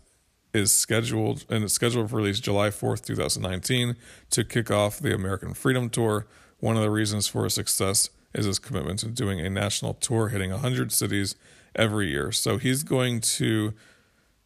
is 0.52 0.70
scheduled 0.70 1.46
and 1.48 1.64
it's 1.64 1.72
scheduled 1.72 2.10
for 2.10 2.16
release 2.16 2.38
July 2.40 2.68
4th, 2.68 3.06
2019 3.06 3.96
to 4.28 4.44
kick 4.44 4.70
off 4.70 4.98
the 4.98 5.14
American 5.14 5.54
Freedom 5.54 5.88
Tour. 5.88 6.26
One 6.60 6.76
of 6.76 6.82
the 6.82 6.90
reasons 6.90 7.26
for 7.26 7.44
his 7.44 7.54
success 7.54 8.10
is 8.34 8.44
his 8.44 8.58
commitment 8.58 8.98
to 8.98 9.06
doing 9.06 9.40
a 9.40 9.48
national 9.48 9.94
tour 9.94 10.28
hitting 10.28 10.50
100 10.50 10.92
cities 10.92 11.36
every 11.74 12.10
year. 12.10 12.30
So 12.30 12.58
he's 12.58 12.82
going 12.82 13.20
to 13.20 13.72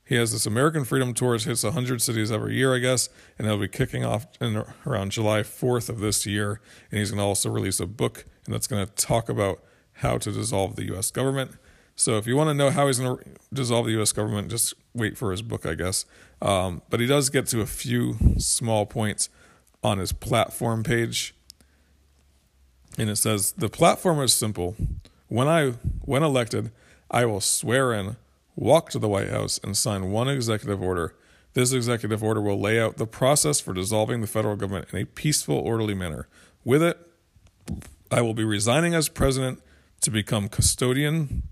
he 0.04 0.14
has 0.14 0.30
this 0.30 0.46
American 0.46 0.84
Freedom 0.84 1.12
Tour, 1.12 1.36
hits 1.36 1.64
100 1.64 2.00
cities 2.00 2.30
every 2.30 2.54
year, 2.54 2.72
I 2.72 2.78
guess, 2.78 3.08
and 3.36 3.48
he'll 3.48 3.58
be 3.58 3.66
kicking 3.66 4.04
off 4.04 4.28
in 4.40 4.64
around 4.86 5.10
July 5.10 5.40
4th 5.40 5.88
of 5.88 5.98
this 5.98 6.24
year. 6.24 6.60
And 6.90 7.00
he's 7.00 7.10
going 7.10 7.18
to 7.18 7.24
also 7.24 7.50
release 7.50 7.80
a 7.80 7.86
book, 7.86 8.24
and 8.46 8.54
that's 8.54 8.68
going 8.68 8.86
to 8.86 8.92
talk 8.92 9.28
about 9.28 9.58
how 9.98 10.18
to 10.18 10.30
dissolve 10.30 10.76
the 10.76 10.84
U.S. 10.86 11.10
government. 11.10 11.52
So 11.96 12.16
if 12.16 12.26
you 12.26 12.36
want 12.36 12.48
to 12.48 12.54
know 12.54 12.70
how 12.70 12.86
he's 12.86 13.00
going 13.00 13.18
to 13.18 13.24
dissolve 13.52 13.86
the 13.86 13.92
U.S. 13.92 14.12
government, 14.12 14.48
just 14.48 14.74
wait 14.94 15.18
for 15.18 15.32
his 15.32 15.42
book, 15.42 15.66
I 15.66 15.74
guess. 15.74 16.04
Um, 16.40 16.82
but 16.88 17.00
he 17.00 17.06
does 17.06 17.30
get 17.30 17.46
to 17.48 17.60
a 17.60 17.66
few 17.66 18.16
small 18.38 18.86
points 18.86 19.28
on 19.82 19.98
his 19.98 20.12
platform 20.12 20.84
page, 20.84 21.34
and 22.96 23.10
it 23.10 23.16
says 23.16 23.52
the 23.52 23.68
platform 23.68 24.20
is 24.20 24.32
simple. 24.32 24.76
When 25.26 25.48
I 25.48 25.70
when 26.04 26.22
elected, 26.22 26.70
I 27.10 27.26
will 27.26 27.40
swear 27.40 27.92
in, 27.92 28.16
walk 28.54 28.90
to 28.90 28.98
the 28.98 29.08
White 29.08 29.30
House, 29.30 29.58
and 29.62 29.76
sign 29.76 30.10
one 30.10 30.28
executive 30.28 30.80
order. 30.80 31.14
This 31.54 31.72
executive 31.72 32.22
order 32.22 32.40
will 32.40 32.60
lay 32.60 32.80
out 32.80 32.98
the 32.98 33.06
process 33.06 33.60
for 33.60 33.74
dissolving 33.74 34.20
the 34.20 34.26
federal 34.28 34.54
government 34.54 34.88
in 34.92 35.00
a 35.00 35.06
peaceful, 35.06 35.56
orderly 35.56 35.94
manner. 35.94 36.28
With 36.64 36.82
it, 36.82 36.98
I 38.12 38.20
will 38.20 38.34
be 38.34 38.44
resigning 38.44 38.94
as 38.94 39.08
president 39.08 39.60
to 40.00 40.10
become 40.10 40.48
custodian 40.48 41.42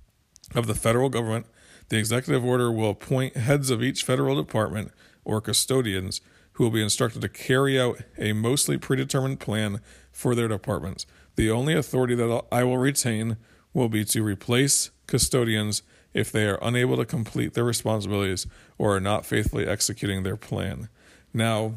of 0.55 0.67
the 0.67 0.75
federal 0.75 1.09
government. 1.09 1.47
The 1.89 1.99
executive 1.99 2.45
order 2.45 2.71
will 2.73 2.91
appoint 2.91 3.37
heads 3.37 3.71
of 3.71 3.83
each 3.83 4.03
federal 4.03 4.37
department 4.37 4.93
or 5.25 5.41
custodians 5.41 6.21
who 6.53 6.65
will 6.65 6.71
be 6.71 6.83
instructed 6.83 7.21
to 7.21 7.29
carry 7.29 7.79
out 7.79 8.01
a 8.19 8.33
mostly 8.33 8.79
predetermined 8.79 9.41
plan 9.41 9.81
for 10.11 10.35
their 10.35 10.49
departments. 10.49 11.07
The 11.37 11.51
only 11.51 11.75
authority 11.75 12.15
that 12.15 12.45
I 12.51 12.65
will 12.65 12.79
retain 12.79 13.37
will 13.75 13.91
be 13.91 14.05
to 14.07 14.23
replace 14.23 14.91
custodians 15.07 15.83
if 16.15 16.33
they 16.33 16.47
are 16.47 16.59
unable 16.63 16.97
to 16.97 17.05
complete 17.05 17.53
their 17.53 17.65
responsibilities 17.65 18.47
or 18.79 18.97
are 18.97 19.01
not 19.01 19.27
faithfully 19.27 19.67
executing 19.67 20.23
their 20.23 20.37
plan. 20.37 20.89
Now, 21.35 21.75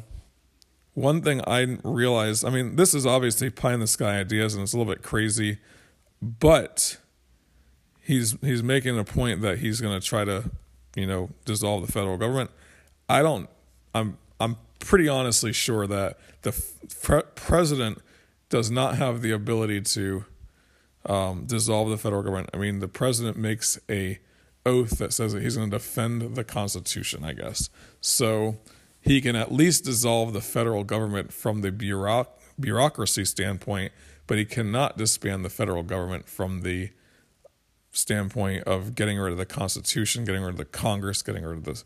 one 0.94 1.20
thing 1.20 1.42
I 1.46 1.78
realized, 1.84 2.44
I 2.44 2.50
mean, 2.50 2.76
this 2.76 2.94
is 2.94 3.04
obviously 3.04 3.50
pie 3.50 3.74
in 3.74 3.80
the 3.80 3.86
sky 3.86 4.18
ideas 4.18 4.54
and 4.54 4.62
it's 4.62 4.72
a 4.72 4.78
little 4.78 4.90
bit 4.90 5.02
crazy 5.02 5.58
but 6.22 6.98
he's 8.02 8.36
he's 8.40 8.62
making 8.62 8.98
a 8.98 9.04
point 9.04 9.40
that 9.42 9.58
he's 9.58 9.80
going 9.80 9.98
to 9.98 10.06
try 10.06 10.24
to, 10.24 10.50
you 10.96 11.06
know, 11.06 11.30
dissolve 11.44 11.86
the 11.86 11.92
federal 11.92 12.16
government. 12.16 12.50
I 13.08 13.22
don't. 13.22 13.48
I'm 13.94 14.18
I'm 14.38 14.56
pretty 14.78 15.08
honestly 15.08 15.52
sure 15.52 15.86
that 15.86 16.18
the 16.42 16.52
president 17.34 17.98
does 18.48 18.70
not 18.70 18.96
have 18.96 19.22
the 19.22 19.30
ability 19.30 19.80
to 19.82 20.24
um, 21.06 21.44
dissolve 21.46 21.90
the 21.90 21.98
federal 21.98 22.22
government. 22.22 22.50
I 22.52 22.56
mean, 22.56 22.80
the 22.80 22.88
president 22.88 23.36
makes 23.36 23.78
a 23.88 24.18
oath 24.66 24.98
that 24.98 25.12
says 25.12 25.32
that 25.32 25.42
he's 25.42 25.56
going 25.56 25.70
to 25.70 25.76
defend 25.76 26.34
the 26.34 26.44
Constitution. 26.44 27.24
I 27.24 27.32
guess 27.32 27.70
so. 28.00 28.58
He 29.02 29.22
can 29.22 29.34
at 29.34 29.50
least 29.50 29.84
dissolve 29.84 30.34
the 30.34 30.42
federal 30.42 30.84
government 30.84 31.32
from 31.32 31.62
the 31.62 31.72
bureauc- 31.72 32.26
bureaucracy 32.60 33.24
standpoint 33.24 33.92
but 34.30 34.38
he 34.38 34.44
cannot 34.44 34.96
disband 34.96 35.44
the 35.44 35.50
federal 35.50 35.82
government 35.82 36.28
from 36.28 36.60
the 36.60 36.90
standpoint 37.90 38.62
of 38.62 38.94
getting 38.94 39.18
rid 39.18 39.32
of 39.32 39.38
the 39.38 39.44
Constitution, 39.44 40.24
getting 40.24 40.40
rid 40.40 40.50
of 40.50 40.56
the 40.56 40.64
Congress, 40.64 41.20
getting 41.20 41.42
rid 41.44 41.58
of 41.58 41.64
the 41.64 41.82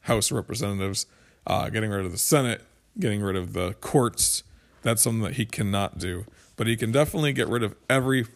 House 0.00 0.30
of 0.30 0.36
Representatives, 0.36 1.06
uh, 1.46 1.70
getting 1.70 1.88
rid 1.88 2.04
of 2.04 2.12
the 2.12 2.18
Senate, 2.18 2.60
getting 3.00 3.22
rid 3.22 3.36
of 3.36 3.54
the 3.54 3.72
courts. 3.80 4.42
That's 4.82 5.00
something 5.00 5.22
that 5.22 5.36
he 5.36 5.46
cannot 5.46 5.96
do. 5.96 6.26
But 6.56 6.66
he 6.66 6.76
can 6.76 6.92
definitely 6.92 7.32
get 7.32 7.48
rid 7.48 7.62
of 7.62 7.74
every 7.88 8.26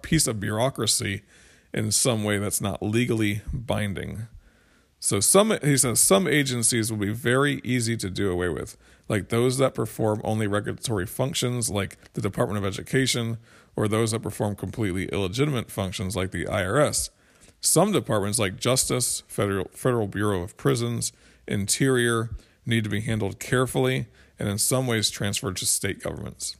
piece 0.00 0.26
of 0.26 0.40
bureaucracy 0.40 1.20
in 1.74 1.92
some 1.92 2.24
way 2.24 2.38
that's 2.38 2.62
not 2.62 2.82
legally 2.82 3.42
binding. 3.52 4.26
So 5.00 5.20
some 5.20 5.54
he 5.62 5.76
says 5.76 6.00
some 6.00 6.26
agencies 6.26 6.90
will 6.90 6.98
be 6.98 7.12
very 7.12 7.60
easy 7.62 7.98
to 7.98 8.08
do 8.08 8.32
away 8.32 8.48
with, 8.48 8.78
like 9.08 9.28
those 9.28 9.58
that 9.58 9.74
perform 9.74 10.20
only 10.24 10.46
regulatory 10.46 11.06
functions 11.06 11.70
like 11.70 11.96
the 12.14 12.20
Department 12.20 12.58
of 12.58 12.64
Education 12.64 13.38
or 13.76 13.88
those 13.88 14.10
that 14.10 14.22
perform 14.22 14.56
completely 14.56 15.06
illegitimate 15.06 15.70
functions 15.70 16.16
like 16.16 16.30
the 16.30 16.46
IRS. 16.46 17.10
Some 17.60 17.92
departments 17.92 18.38
like 18.38 18.58
Justice, 18.58 19.22
Federal 19.28 19.68
Federal 19.72 20.08
Bureau 20.08 20.42
of 20.42 20.56
Prisons, 20.56 21.12
Interior 21.46 22.30
need 22.64 22.84
to 22.84 22.90
be 22.90 23.00
handled 23.00 23.38
carefully 23.38 24.06
and 24.38 24.48
in 24.48 24.58
some 24.58 24.86
ways 24.86 25.10
transferred 25.10 25.56
to 25.56 25.66
state 25.66 26.02
governments. 26.02 26.56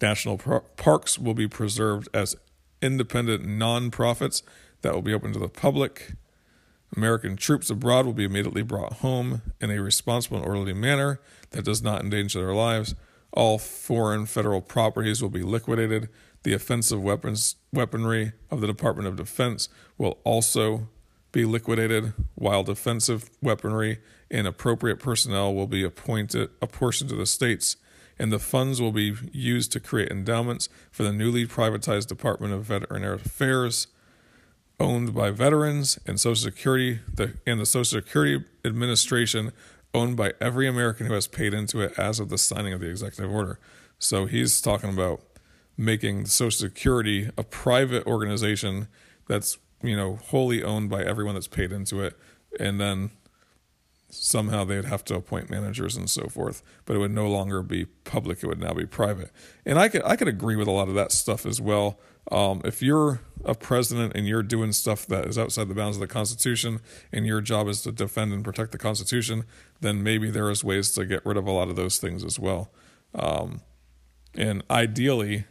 National 0.00 0.38
par- 0.38 0.64
parks 0.76 1.18
will 1.18 1.34
be 1.34 1.48
preserved 1.48 2.08
as 2.12 2.36
independent 2.82 3.44
non-profits 3.46 4.42
that 4.82 4.94
will 4.94 5.02
be 5.02 5.14
open 5.14 5.32
to 5.32 5.38
the 5.38 5.48
public 5.48 6.14
American 6.94 7.36
troops 7.36 7.70
abroad 7.70 8.06
will 8.06 8.12
be 8.12 8.24
immediately 8.24 8.62
brought 8.62 8.94
home 8.94 9.42
in 9.60 9.70
a 9.70 9.80
responsible 9.80 10.38
and 10.38 10.46
orderly 10.46 10.72
manner 10.72 11.20
that 11.50 11.64
does 11.64 11.82
not 11.82 12.02
endanger 12.02 12.40
their 12.40 12.54
lives. 12.54 12.94
All 13.32 13.58
foreign 13.58 14.26
federal 14.26 14.60
properties 14.60 15.22
will 15.22 15.30
be 15.30 15.42
liquidated. 15.42 16.08
The 16.42 16.54
offensive 16.54 17.02
weapons 17.02 17.56
weaponry 17.72 18.32
of 18.50 18.60
the 18.60 18.66
Department 18.66 19.08
of 19.08 19.16
Defense 19.16 19.68
will 19.98 20.18
also 20.24 20.88
be 21.32 21.44
liquidated, 21.44 22.14
while 22.34 22.62
defensive 22.62 23.28
weaponry 23.42 23.98
and 24.30 24.46
appropriate 24.46 24.98
personnel 24.98 25.54
will 25.54 25.66
be 25.66 25.82
appointed 25.82 26.48
apportioned 26.62 27.10
to 27.10 27.16
the 27.16 27.26
states, 27.26 27.76
and 28.18 28.32
the 28.32 28.38
funds 28.38 28.80
will 28.80 28.92
be 28.92 29.14
used 29.32 29.70
to 29.72 29.80
create 29.80 30.10
endowments 30.10 30.68
for 30.90 31.02
the 31.02 31.12
newly 31.12 31.46
privatized 31.46 32.06
Department 32.06 32.54
of 32.54 32.64
Veteranary 32.64 33.16
Affairs 33.16 33.88
owned 34.78 35.14
by 35.14 35.30
veterans 35.30 35.98
and 36.06 36.20
Social 36.20 36.50
Security 36.50 37.00
the, 37.12 37.34
and 37.46 37.60
the 37.60 37.66
Social 37.66 38.00
Security 38.00 38.44
Administration 38.64 39.52
owned 39.94 40.16
by 40.16 40.34
every 40.40 40.68
American 40.68 41.06
who 41.06 41.14
has 41.14 41.26
paid 41.26 41.54
into 41.54 41.80
it 41.80 41.98
as 41.98 42.20
of 42.20 42.28
the 42.28 42.38
signing 42.38 42.72
of 42.72 42.80
the 42.80 42.90
executive 42.90 43.32
order. 43.32 43.58
So 43.98 44.26
he's 44.26 44.60
talking 44.60 44.90
about 44.90 45.22
making 45.76 46.26
Social 46.26 46.68
Security 46.68 47.30
a 47.36 47.42
private 47.42 48.06
organization 48.06 48.88
that's 49.28 49.58
you 49.82 49.96
know 49.96 50.16
wholly 50.16 50.62
owned 50.62 50.90
by 50.90 51.02
everyone 51.02 51.34
that's 51.34 51.48
paid 51.48 51.72
into 51.72 52.02
it, 52.02 52.16
and 52.60 52.80
then 52.80 53.10
somehow 54.08 54.64
they'd 54.64 54.84
have 54.84 55.04
to 55.04 55.14
appoint 55.14 55.50
managers 55.50 55.96
and 55.96 56.08
so 56.08 56.28
forth. 56.28 56.62
But 56.84 56.96
it 56.96 56.98
would 56.98 57.12
no 57.12 57.28
longer 57.28 57.62
be 57.62 57.86
public; 58.04 58.42
it 58.42 58.46
would 58.46 58.60
now 58.60 58.72
be 58.72 58.86
private. 58.86 59.30
And 59.64 59.78
I 59.78 59.88
could 59.88 60.02
I 60.04 60.16
could 60.16 60.28
agree 60.28 60.56
with 60.56 60.68
a 60.68 60.72
lot 60.72 60.88
of 60.88 60.94
that 60.94 61.12
stuff 61.12 61.46
as 61.46 61.60
well. 61.60 61.98
Um, 62.30 62.60
if 62.64 62.82
you're 62.82 63.20
a 63.44 63.54
president 63.54 64.14
and 64.16 64.26
you're 64.26 64.42
doing 64.42 64.72
stuff 64.72 65.06
that 65.06 65.26
is 65.26 65.38
outside 65.38 65.68
the 65.68 65.74
bounds 65.74 65.96
of 65.96 66.00
the 66.00 66.08
Constitution, 66.08 66.80
and 67.12 67.24
your 67.24 67.40
job 67.40 67.68
is 67.68 67.82
to 67.82 67.92
defend 67.92 68.32
and 68.32 68.44
protect 68.44 68.72
the 68.72 68.78
Constitution, 68.78 69.44
then 69.80 70.02
maybe 70.02 70.30
there 70.30 70.50
is 70.50 70.64
ways 70.64 70.90
to 70.92 71.04
get 71.04 71.24
rid 71.24 71.36
of 71.36 71.46
a 71.46 71.52
lot 71.52 71.68
of 71.68 71.76
those 71.76 71.98
things 71.98 72.24
as 72.24 72.38
well. 72.38 72.70
Um, 73.14 73.60
and 74.34 74.64
ideally, 74.68 75.44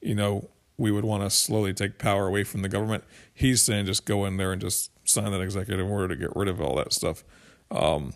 you 0.00 0.14
know, 0.14 0.48
we 0.76 0.90
would 0.90 1.04
want 1.04 1.22
to 1.22 1.30
slowly 1.30 1.72
take 1.72 1.98
power 1.98 2.26
away 2.26 2.44
from 2.44 2.62
the 2.62 2.68
government. 2.68 3.04
He's 3.34 3.62
saying 3.62 3.86
just 3.86 4.04
go 4.04 4.24
in 4.24 4.36
there 4.36 4.52
and 4.52 4.60
just 4.60 4.90
sign 5.04 5.30
that 5.32 5.40
executive 5.40 5.88
order 5.88 6.08
to 6.08 6.16
get 6.16 6.34
rid 6.34 6.48
of 6.48 6.60
all 6.60 6.76
that 6.76 6.92
stuff. 6.92 7.24
Um, 7.72 8.12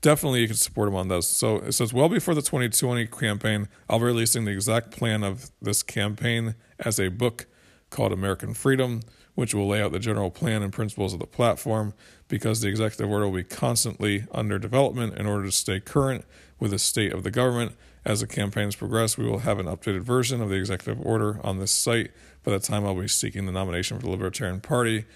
definitely, 0.00 0.40
you 0.40 0.46
can 0.46 0.56
support 0.56 0.88
him 0.88 0.94
on 0.94 1.08
this. 1.08 1.26
So 1.26 1.56
it 1.56 1.72
says, 1.72 1.92
well 1.92 2.08
before 2.08 2.34
the 2.34 2.42
2020 2.42 3.06
campaign, 3.08 3.68
I'll 3.88 3.98
be 3.98 4.06
releasing 4.06 4.44
the 4.44 4.52
exact 4.52 4.90
plan 4.90 5.22
of 5.24 5.50
this 5.60 5.82
campaign 5.82 6.54
as 6.78 6.98
a 6.98 7.08
book 7.08 7.46
called 7.90 8.12
American 8.12 8.54
Freedom, 8.54 9.00
which 9.34 9.54
will 9.54 9.68
lay 9.68 9.82
out 9.82 9.92
the 9.92 9.98
general 9.98 10.30
plan 10.30 10.62
and 10.62 10.72
principles 10.72 11.12
of 11.12 11.20
the 11.20 11.26
platform 11.26 11.94
because 12.28 12.60
the 12.60 12.68
executive 12.68 13.10
order 13.10 13.26
will 13.26 13.36
be 13.36 13.44
constantly 13.44 14.26
under 14.32 14.58
development 14.58 15.16
in 15.16 15.26
order 15.26 15.44
to 15.44 15.52
stay 15.52 15.80
current 15.80 16.24
with 16.58 16.70
the 16.70 16.78
state 16.78 17.12
of 17.12 17.22
the 17.22 17.30
government. 17.30 17.72
As 18.04 18.20
the 18.20 18.26
campaigns 18.26 18.76
progress, 18.76 19.16
we 19.16 19.24
will 19.24 19.38
have 19.38 19.58
an 19.58 19.66
updated 19.66 20.02
version 20.02 20.42
of 20.42 20.50
the 20.50 20.56
executive 20.56 21.04
order 21.04 21.40
on 21.42 21.58
this 21.58 21.72
site. 21.72 22.10
By 22.42 22.52
the 22.52 22.58
time 22.58 22.84
I'll 22.84 22.94
be 22.94 23.08
seeking 23.08 23.46
the 23.46 23.52
nomination 23.52 23.98
for 23.98 24.04
the 24.04 24.10
Libertarian 24.10 24.60
Party 24.60 25.06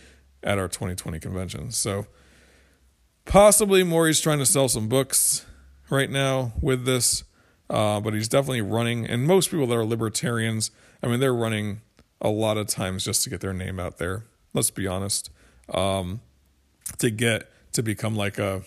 at 0.42 0.58
our 0.58 0.68
2020 0.68 1.20
convention. 1.20 1.70
So, 1.70 2.06
possibly 3.28 3.84
Maury's 3.84 4.20
trying 4.20 4.38
to 4.38 4.46
sell 4.46 4.68
some 4.68 4.88
books 4.88 5.46
right 5.90 6.10
now 6.10 6.52
with 6.60 6.84
this, 6.84 7.22
uh, 7.70 8.00
but 8.00 8.14
he's 8.14 8.28
definitely 8.28 8.62
running. 8.62 9.06
And 9.06 9.24
most 9.26 9.50
people 9.50 9.66
that 9.68 9.76
are 9.76 9.84
libertarians, 9.84 10.72
I 11.02 11.06
mean, 11.06 11.20
they're 11.20 11.34
running 11.34 11.82
a 12.20 12.30
lot 12.30 12.56
of 12.56 12.66
times 12.66 13.04
just 13.04 13.22
to 13.22 13.30
get 13.30 13.40
their 13.40 13.52
name 13.52 13.78
out 13.78 13.98
there. 13.98 14.24
Let's 14.54 14.70
be 14.70 14.86
honest. 14.86 15.30
Um, 15.72 16.22
to 16.98 17.10
get 17.10 17.48
to 17.72 17.82
become 17.82 18.16
like 18.16 18.38
a 18.38 18.62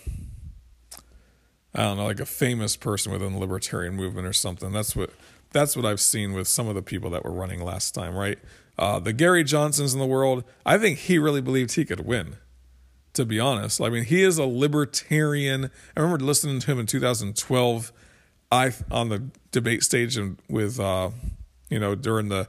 I 1.74 1.82
don't 1.84 1.96
know, 1.96 2.04
like 2.04 2.20
a 2.20 2.26
famous 2.26 2.76
person 2.76 3.12
within 3.12 3.32
the 3.32 3.38
libertarian 3.38 3.94
movement 3.94 4.26
or 4.26 4.32
something. 4.32 4.72
That's 4.72 4.94
what 4.94 5.10
that's 5.50 5.76
what 5.76 5.84
I've 5.84 6.00
seen 6.00 6.32
with 6.32 6.48
some 6.48 6.68
of 6.68 6.74
the 6.74 6.82
people 6.82 7.10
that 7.10 7.24
were 7.24 7.32
running 7.32 7.62
last 7.62 7.94
time, 7.94 8.14
right? 8.14 8.38
Uh, 8.78 9.00
the 9.00 9.12
Gary 9.12 9.44
Johnsons 9.44 9.92
in 9.92 9.98
the 10.00 10.06
world, 10.06 10.44
I 10.64 10.78
think 10.78 10.98
he 10.98 11.18
really 11.18 11.40
believed 11.42 11.74
he 11.74 11.84
could 11.84 12.06
win. 12.06 12.36
To 13.14 13.26
be 13.26 13.38
honest, 13.38 13.80
I 13.80 13.90
mean, 13.90 14.04
he 14.04 14.22
is 14.22 14.38
a 14.38 14.44
libertarian. 14.44 15.70
I 15.96 16.00
remember 16.00 16.24
listening 16.24 16.60
to 16.60 16.70
him 16.70 16.78
in 16.78 16.86
2012. 16.86 17.92
I 18.50 18.72
on 18.90 19.08
the 19.10 19.24
debate 19.50 19.82
stage 19.82 20.16
and 20.16 20.38
with 20.48 20.80
uh, 20.80 21.10
you 21.68 21.78
know 21.78 21.94
during 21.94 22.28
the 22.28 22.48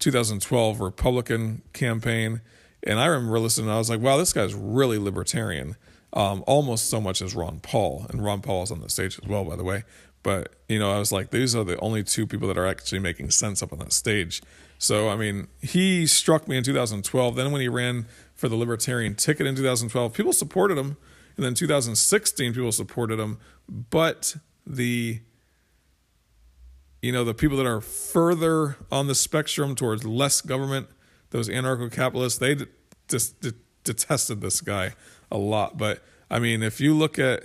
2012 0.00 0.80
Republican 0.80 1.62
campaign, 1.72 2.40
and 2.82 2.98
I 2.98 3.06
remember 3.06 3.38
listening. 3.38 3.70
I 3.70 3.78
was 3.78 3.88
like, 3.88 4.00
wow, 4.00 4.16
this 4.16 4.32
guy's 4.32 4.54
really 4.54 4.98
libertarian 4.98 5.76
um, 6.12 6.42
almost 6.46 6.88
so 6.88 7.00
much 7.00 7.22
as 7.22 7.34
Ron 7.34 7.60
Paul. 7.60 8.06
And 8.10 8.24
Ron 8.24 8.40
Paul 8.40 8.62
is 8.64 8.70
on 8.70 8.80
the 8.80 8.88
stage 8.88 9.18
as 9.22 9.28
well, 9.28 9.44
by 9.44 9.56
the 9.56 9.64
way. 9.64 9.84
But, 10.22 10.54
you 10.68 10.78
know, 10.78 10.92
I 10.92 10.98
was 10.98 11.12
like, 11.12 11.30
these 11.30 11.54
are 11.56 11.64
the 11.64 11.78
only 11.80 12.02
two 12.02 12.26
people 12.26 12.48
that 12.48 12.58
are 12.58 12.66
actually 12.66 12.98
making 12.98 13.30
sense 13.30 13.62
up 13.62 13.72
on 13.72 13.78
that 13.78 13.92
stage. 13.92 14.42
So, 14.78 15.08
I 15.08 15.16
mean, 15.16 15.48
he 15.60 16.06
struck 16.06 16.46
me 16.46 16.56
in 16.56 16.64
2012. 16.64 17.36
Then 17.36 17.52
when 17.52 17.60
he 17.60 17.68
ran 17.68 18.06
for 18.40 18.48
the 18.48 18.56
Libertarian 18.56 19.14
ticket 19.14 19.46
in 19.46 19.54
2012, 19.54 20.14
people 20.14 20.32
supported 20.32 20.78
him. 20.78 20.96
And 21.36 21.44
then 21.44 21.52
2016, 21.52 22.54
people 22.54 22.72
supported 22.72 23.18
him. 23.18 23.36
But 23.68 24.34
the, 24.66 25.20
you 27.02 27.12
know, 27.12 27.22
the 27.22 27.34
people 27.34 27.58
that 27.58 27.66
are 27.66 27.82
further 27.82 28.78
on 28.90 29.08
the 29.08 29.14
spectrum 29.14 29.74
towards 29.74 30.06
less 30.06 30.40
government, 30.40 30.88
those 31.32 31.50
anarcho 31.50 31.92
capitalists, 31.92 32.38
they 32.38 32.56
just 33.08 33.34
detested 33.84 34.40
this 34.40 34.62
guy 34.62 34.94
a 35.30 35.36
lot. 35.36 35.76
But 35.76 36.02
I 36.30 36.38
mean, 36.38 36.62
if 36.62 36.80
you 36.80 36.94
look 36.94 37.18
at 37.18 37.42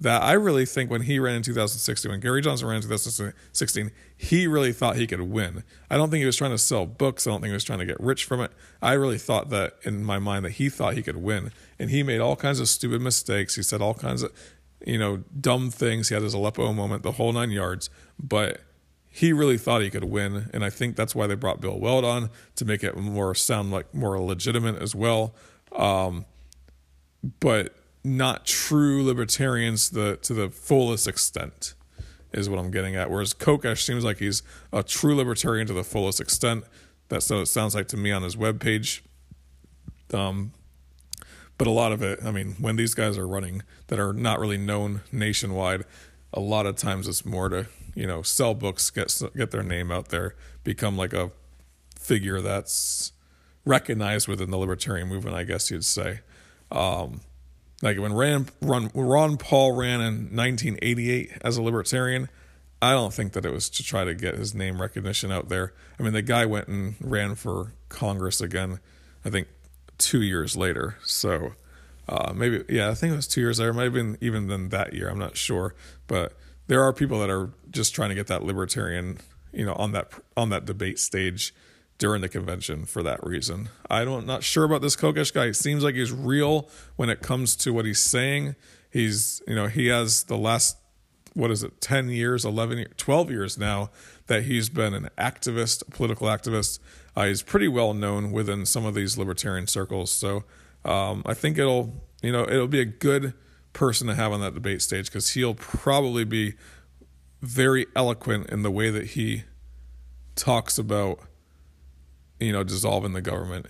that, 0.00 0.22
I 0.22 0.32
really 0.32 0.64
think 0.64 0.90
when 0.90 1.02
he 1.02 1.18
ran 1.18 1.36
in 1.36 1.42
2016, 1.42 2.10
when 2.10 2.20
Gary 2.20 2.40
Johnson 2.40 2.68
ran 2.68 2.76
in 2.76 2.82
2016, 2.82 3.90
he 4.16 4.46
really 4.46 4.72
thought 4.72 4.96
he 4.96 5.06
could 5.06 5.22
win. 5.22 5.64
I 5.90 5.96
don't 5.96 6.10
think 6.10 6.20
he 6.20 6.26
was 6.26 6.36
trying 6.36 6.52
to 6.52 6.58
sell 6.58 6.86
books. 6.86 7.26
I 7.26 7.30
don't 7.30 7.40
think 7.40 7.50
he 7.50 7.54
was 7.54 7.64
trying 7.64 7.80
to 7.80 7.86
get 7.86 7.98
rich 7.98 8.24
from 8.24 8.40
it. 8.40 8.52
I 8.80 8.92
really 8.92 9.18
thought 9.18 9.50
that 9.50 9.74
in 9.82 10.04
my 10.04 10.18
mind 10.18 10.44
that 10.44 10.52
he 10.52 10.68
thought 10.68 10.94
he 10.94 11.02
could 11.02 11.16
win. 11.16 11.50
And 11.78 11.90
he 11.90 12.02
made 12.04 12.20
all 12.20 12.36
kinds 12.36 12.60
of 12.60 12.68
stupid 12.68 13.00
mistakes. 13.00 13.56
He 13.56 13.62
said 13.62 13.82
all 13.82 13.94
kinds 13.94 14.22
of, 14.22 14.32
you 14.86 14.98
know, 14.98 15.24
dumb 15.40 15.70
things. 15.70 16.08
He 16.08 16.14
had 16.14 16.22
his 16.22 16.34
Aleppo 16.34 16.72
moment, 16.72 17.02
the 17.02 17.12
whole 17.12 17.32
nine 17.32 17.50
yards. 17.50 17.90
But 18.20 18.60
he 19.10 19.32
really 19.32 19.58
thought 19.58 19.82
he 19.82 19.90
could 19.90 20.04
win. 20.04 20.48
And 20.52 20.64
I 20.64 20.70
think 20.70 20.94
that's 20.94 21.14
why 21.14 21.26
they 21.26 21.34
brought 21.34 21.60
Bill 21.60 21.78
Weld 21.78 22.04
on 22.04 22.30
to 22.54 22.64
make 22.64 22.84
it 22.84 22.96
more 22.96 23.34
sound 23.34 23.72
like 23.72 23.92
more 23.92 24.20
legitimate 24.20 24.80
as 24.80 24.94
well. 24.94 25.34
Um, 25.72 26.24
but 27.40 27.74
not 28.16 28.46
true 28.46 29.04
libertarians 29.04 29.90
the, 29.90 30.16
to 30.22 30.34
the 30.34 30.48
fullest 30.50 31.06
extent 31.06 31.74
is 32.32 32.48
what 32.48 32.58
I'm 32.58 32.70
getting 32.70 32.96
at. 32.96 33.10
Whereas 33.10 33.34
Kokesh 33.34 33.82
seems 33.82 34.04
like 34.04 34.18
he's 34.18 34.42
a 34.72 34.82
true 34.82 35.14
libertarian 35.14 35.66
to 35.68 35.72
the 35.72 35.84
fullest 35.84 36.20
extent. 36.20 36.64
That's 37.08 37.28
what 37.30 37.40
it 37.40 37.46
sounds 37.46 37.74
like 37.74 37.88
to 37.88 37.96
me 37.96 38.10
on 38.12 38.22
his 38.22 38.36
webpage. 38.36 39.00
Um, 40.12 40.52
but 41.56 41.66
a 41.66 41.70
lot 41.70 41.92
of 41.92 42.02
it, 42.02 42.20
I 42.24 42.30
mean, 42.30 42.54
when 42.58 42.76
these 42.76 42.94
guys 42.94 43.18
are 43.18 43.26
running 43.26 43.62
that 43.88 43.98
are 43.98 44.12
not 44.12 44.38
really 44.38 44.58
known 44.58 45.02
nationwide, 45.10 45.84
a 46.32 46.40
lot 46.40 46.66
of 46.66 46.76
times 46.76 47.08
it's 47.08 47.24
more 47.24 47.48
to 47.48 47.66
you 47.94 48.06
know 48.06 48.22
sell 48.22 48.54
books, 48.54 48.90
get 48.90 49.20
get 49.36 49.50
their 49.50 49.62
name 49.62 49.90
out 49.90 50.08
there, 50.08 50.36
become 50.62 50.96
like 50.96 51.12
a 51.12 51.32
figure 51.98 52.40
that's 52.40 53.12
recognized 53.64 54.28
within 54.28 54.50
the 54.50 54.56
libertarian 54.56 55.08
movement, 55.08 55.36
I 55.36 55.44
guess 55.44 55.70
you'd 55.70 55.84
say. 55.84 56.20
Um, 56.70 57.22
like 57.82 57.98
when 57.98 58.12
Ron, 58.12 58.48
Ron, 58.60 58.90
Ron 58.94 59.36
Paul 59.36 59.72
ran 59.72 60.00
in 60.00 60.36
1988 60.36 61.32
as 61.42 61.56
a 61.56 61.62
libertarian, 61.62 62.28
I 62.80 62.92
don't 62.92 63.12
think 63.12 63.32
that 63.32 63.44
it 63.44 63.52
was 63.52 63.68
to 63.70 63.82
try 63.82 64.04
to 64.04 64.14
get 64.14 64.36
his 64.36 64.54
name 64.54 64.80
recognition 64.80 65.32
out 65.32 65.48
there. 65.48 65.72
I 65.98 66.02
mean, 66.02 66.12
the 66.12 66.22
guy 66.22 66.46
went 66.46 66.68
and 66.68 66.94
ran 67.00 67.34
for 67.34 67.72
Congress 67.88 68.40
again, 68.40 68.80
I 69.24 69.30
think 69.30 69.48
two 69.98 70.22
years 70.22 70.56
later. 70.56 70.96
So 71.02 71.52
uh, 72.08 72.32
maybe, 72.34 72.64
yeah, 72.68 72.88
I 72.90 72.94
think 72.94 73.12
it 73.12 73.16
was 73.16 73.26
two 73.26 73.40
years 73.40 73.58
later. 73.58 73.70
It 73.70 73.74
might 73.74 73.84
have 73.84 73.92
been 73.92 74.16
even 74.20 74.46
than 74.46 74.68
that 74.70 74.92
year. 74.94 75.08
I'm 75.08 75.18
not 75.18 75.36
sure. 75.36 75.74
But 76.06 76.34
there 76.68 76.82
are 76.82 76.92
people 76.92 77.18
that 77.20 77.30
are 77.30 77.50
just 77.70 77.94
trying 77.94 78.10
to 78.10 78.14
get 78.14 78.28
that 78.28 78.42
libertarian, 78.42 79.18
you 79.52 79.66
know, 79.66 79.74
on 79.74 79.92
that 79.92 80.12
on 80.36 80.50
that 80.50 80.64
debate 80.64 80.98
stage 80.98 81.54
during 81.98 82.22
the 82.22 82.28
convention 82.28 82.84
for 82.84 83.02
that 83.02 83.24
reason. 83.24 83.68
I 83.90 84.04
don't 84.04 84.26
not 84.26 84.44
sure 84.44 84.64
about 84.64 84.82
this 84.82 84.96
Kokesh 84.96 85.32
guy. 85.32 85.50
Seems 85.52 85.82
like 85.82 85.96
he's 85.96 86.12
real 86.12 86.68
when 86.96 87.10
it 87.10 87.20
comes 87.20 87.56
to 87.56 87.72
what 87.72 87.84
he's 87.84 88.00
saying. 88.00 88.54
He's 88.90 89.42
you 89.46 89.54
know 89.54 89.66
he 89.66 89.88
has 89.88 90.24
the 90.24 90.36
last 90.36 90.78
what 91.34 91.50
is 91.50 91.62
it 91.62 91.80
10 91.80 92.08
years 92.08 92.44
11 92.44 92.78
years, 92.78 92.92
12 92.96 93.30
years 93.30 93.58
now 93.58 93.90
that 94.26 94.44
he's 94.44 94.68
been 94.68 94.92
an 94.94 95.08
activist 95.16 95.86
a 95.86 95.90
political 95.90 96.26
activist 96.26 96.80
uh, 97.14 97.26
he's 97.26 97.42
pretty 97.42 97.68
well 97.68 97.94
known 97.94 98.32
within 98.32 98.66
some 98.66 98.84
of 98.84 98.94
these 98.94 99.16
libertarian 99.16 99.66
circles 99.66 100.10
so 100.10 100.42
um, 100.84 101.22
i 101.26 101.34
think 101.34 101.56
it'll 101.56 101.94
you 102.22 102.32
know 102.32 102.42
it'll 102.42 102.66
be 102.66 102.80
a 102.80 102.84
good 102.84 103.34
person 103.72 104.08
to 104.08 104.14
have 104.14 104.32
on 104.32 104.40
that 104.40 104.54
debate 104.54 104.82
stage 104.82 105.06
because 105.06 105.30
he'll 105.30 105.54
probably 105.54 106.24
be 106.24 106.54
very 107.40 107.86
eloquent 107.94 108.48
in 108.50 108.62
the 108.62 108.70
way 108.70 108.90
that 108.90 109.08
he 109.08 109.44
talks 110.34 110.78
about 110.78 111.20
you 112.40 112.52
know, 112.52 112.62
dissolving 112.62 113.12
the 113.12 113.22
government 113.22 113.66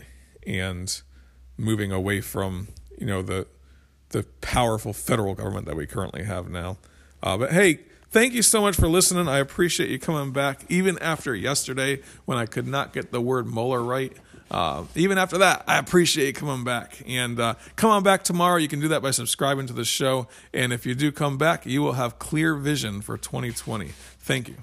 and 0.46 1.02
moving 1.56 1.92
away 1.92 2.20
from, 2.20 2.68
you 2.98 3.06
know, 3.06 3.22
the 3.22 3.46
the 4.10 4.22
powerful 4.40 4.92
federal 4.92 5.34
government 5.34 5.66
that 5.66 5.76
we 5.76 5.86
currently 5.86 6.24
have 6.24 6.48
now. 6.48 6.78
Uh, 7.22 7.36
but 7.36 7.52
hey, 7.52 7.80
thank 8.10 8.32
you 8.32 8.42
so 8.42 8.60
much 8.60 8.76
for 8.76 8.88
listening. 8.88 9.28
I 9.28 9.38
appreciate 9.38 9.90
you 9.90 9.98
coming 9.98 10.32
back, 10.32 10.64
even 10.68 10.98
after 11.00 11.34
yesterday 11.34 12.00
when 12.24 12.38
I 12.38 12.46
could 12.46 12.66
not 12.66 12.92
get 12.92 13.12
the 13.12 13.20
word 13.20 13.46
Mueller 13.46 13.82
right. 13.82 14.12
Uh, 14.50 14.84
even 14.94 15.18
after 15.18 15.38
that, 15.38 15.62
I 15.66 15.78
appreciate 15.78 16.26
you 16.26 16.32
coming 16.32 16.64
back. 16.64 17.02
And 17.06 17.38
uh, 17.38 17.54
come 17.76 17.90
on 17.90 18.02
back 18.02 18.24
tomorrow. 18.24 18.56
You 18.56 18.68
can 18.68 18.80
do 18.80 18.88
that 18.88 19.02
by 19.02 19.10
subscribing 19.10 19.66
to 19.66 19.74
the 19.74 19.84
show. 19.84 20.26
And 20.54 20.72
if 20.72 20.86
you 20.86 20.94
do 20.94 21.12
come 21.12 21.36
back, 21.36 21.66
you 21.66 21.82
will 21.82 21.92
have 21.92 22.18
clear 22.18 22.54
vision 22.54 23.02
for 23.02 23.18
2020. 23.18 23.88
Thank 23.88 24.48
you. 24.48 24.56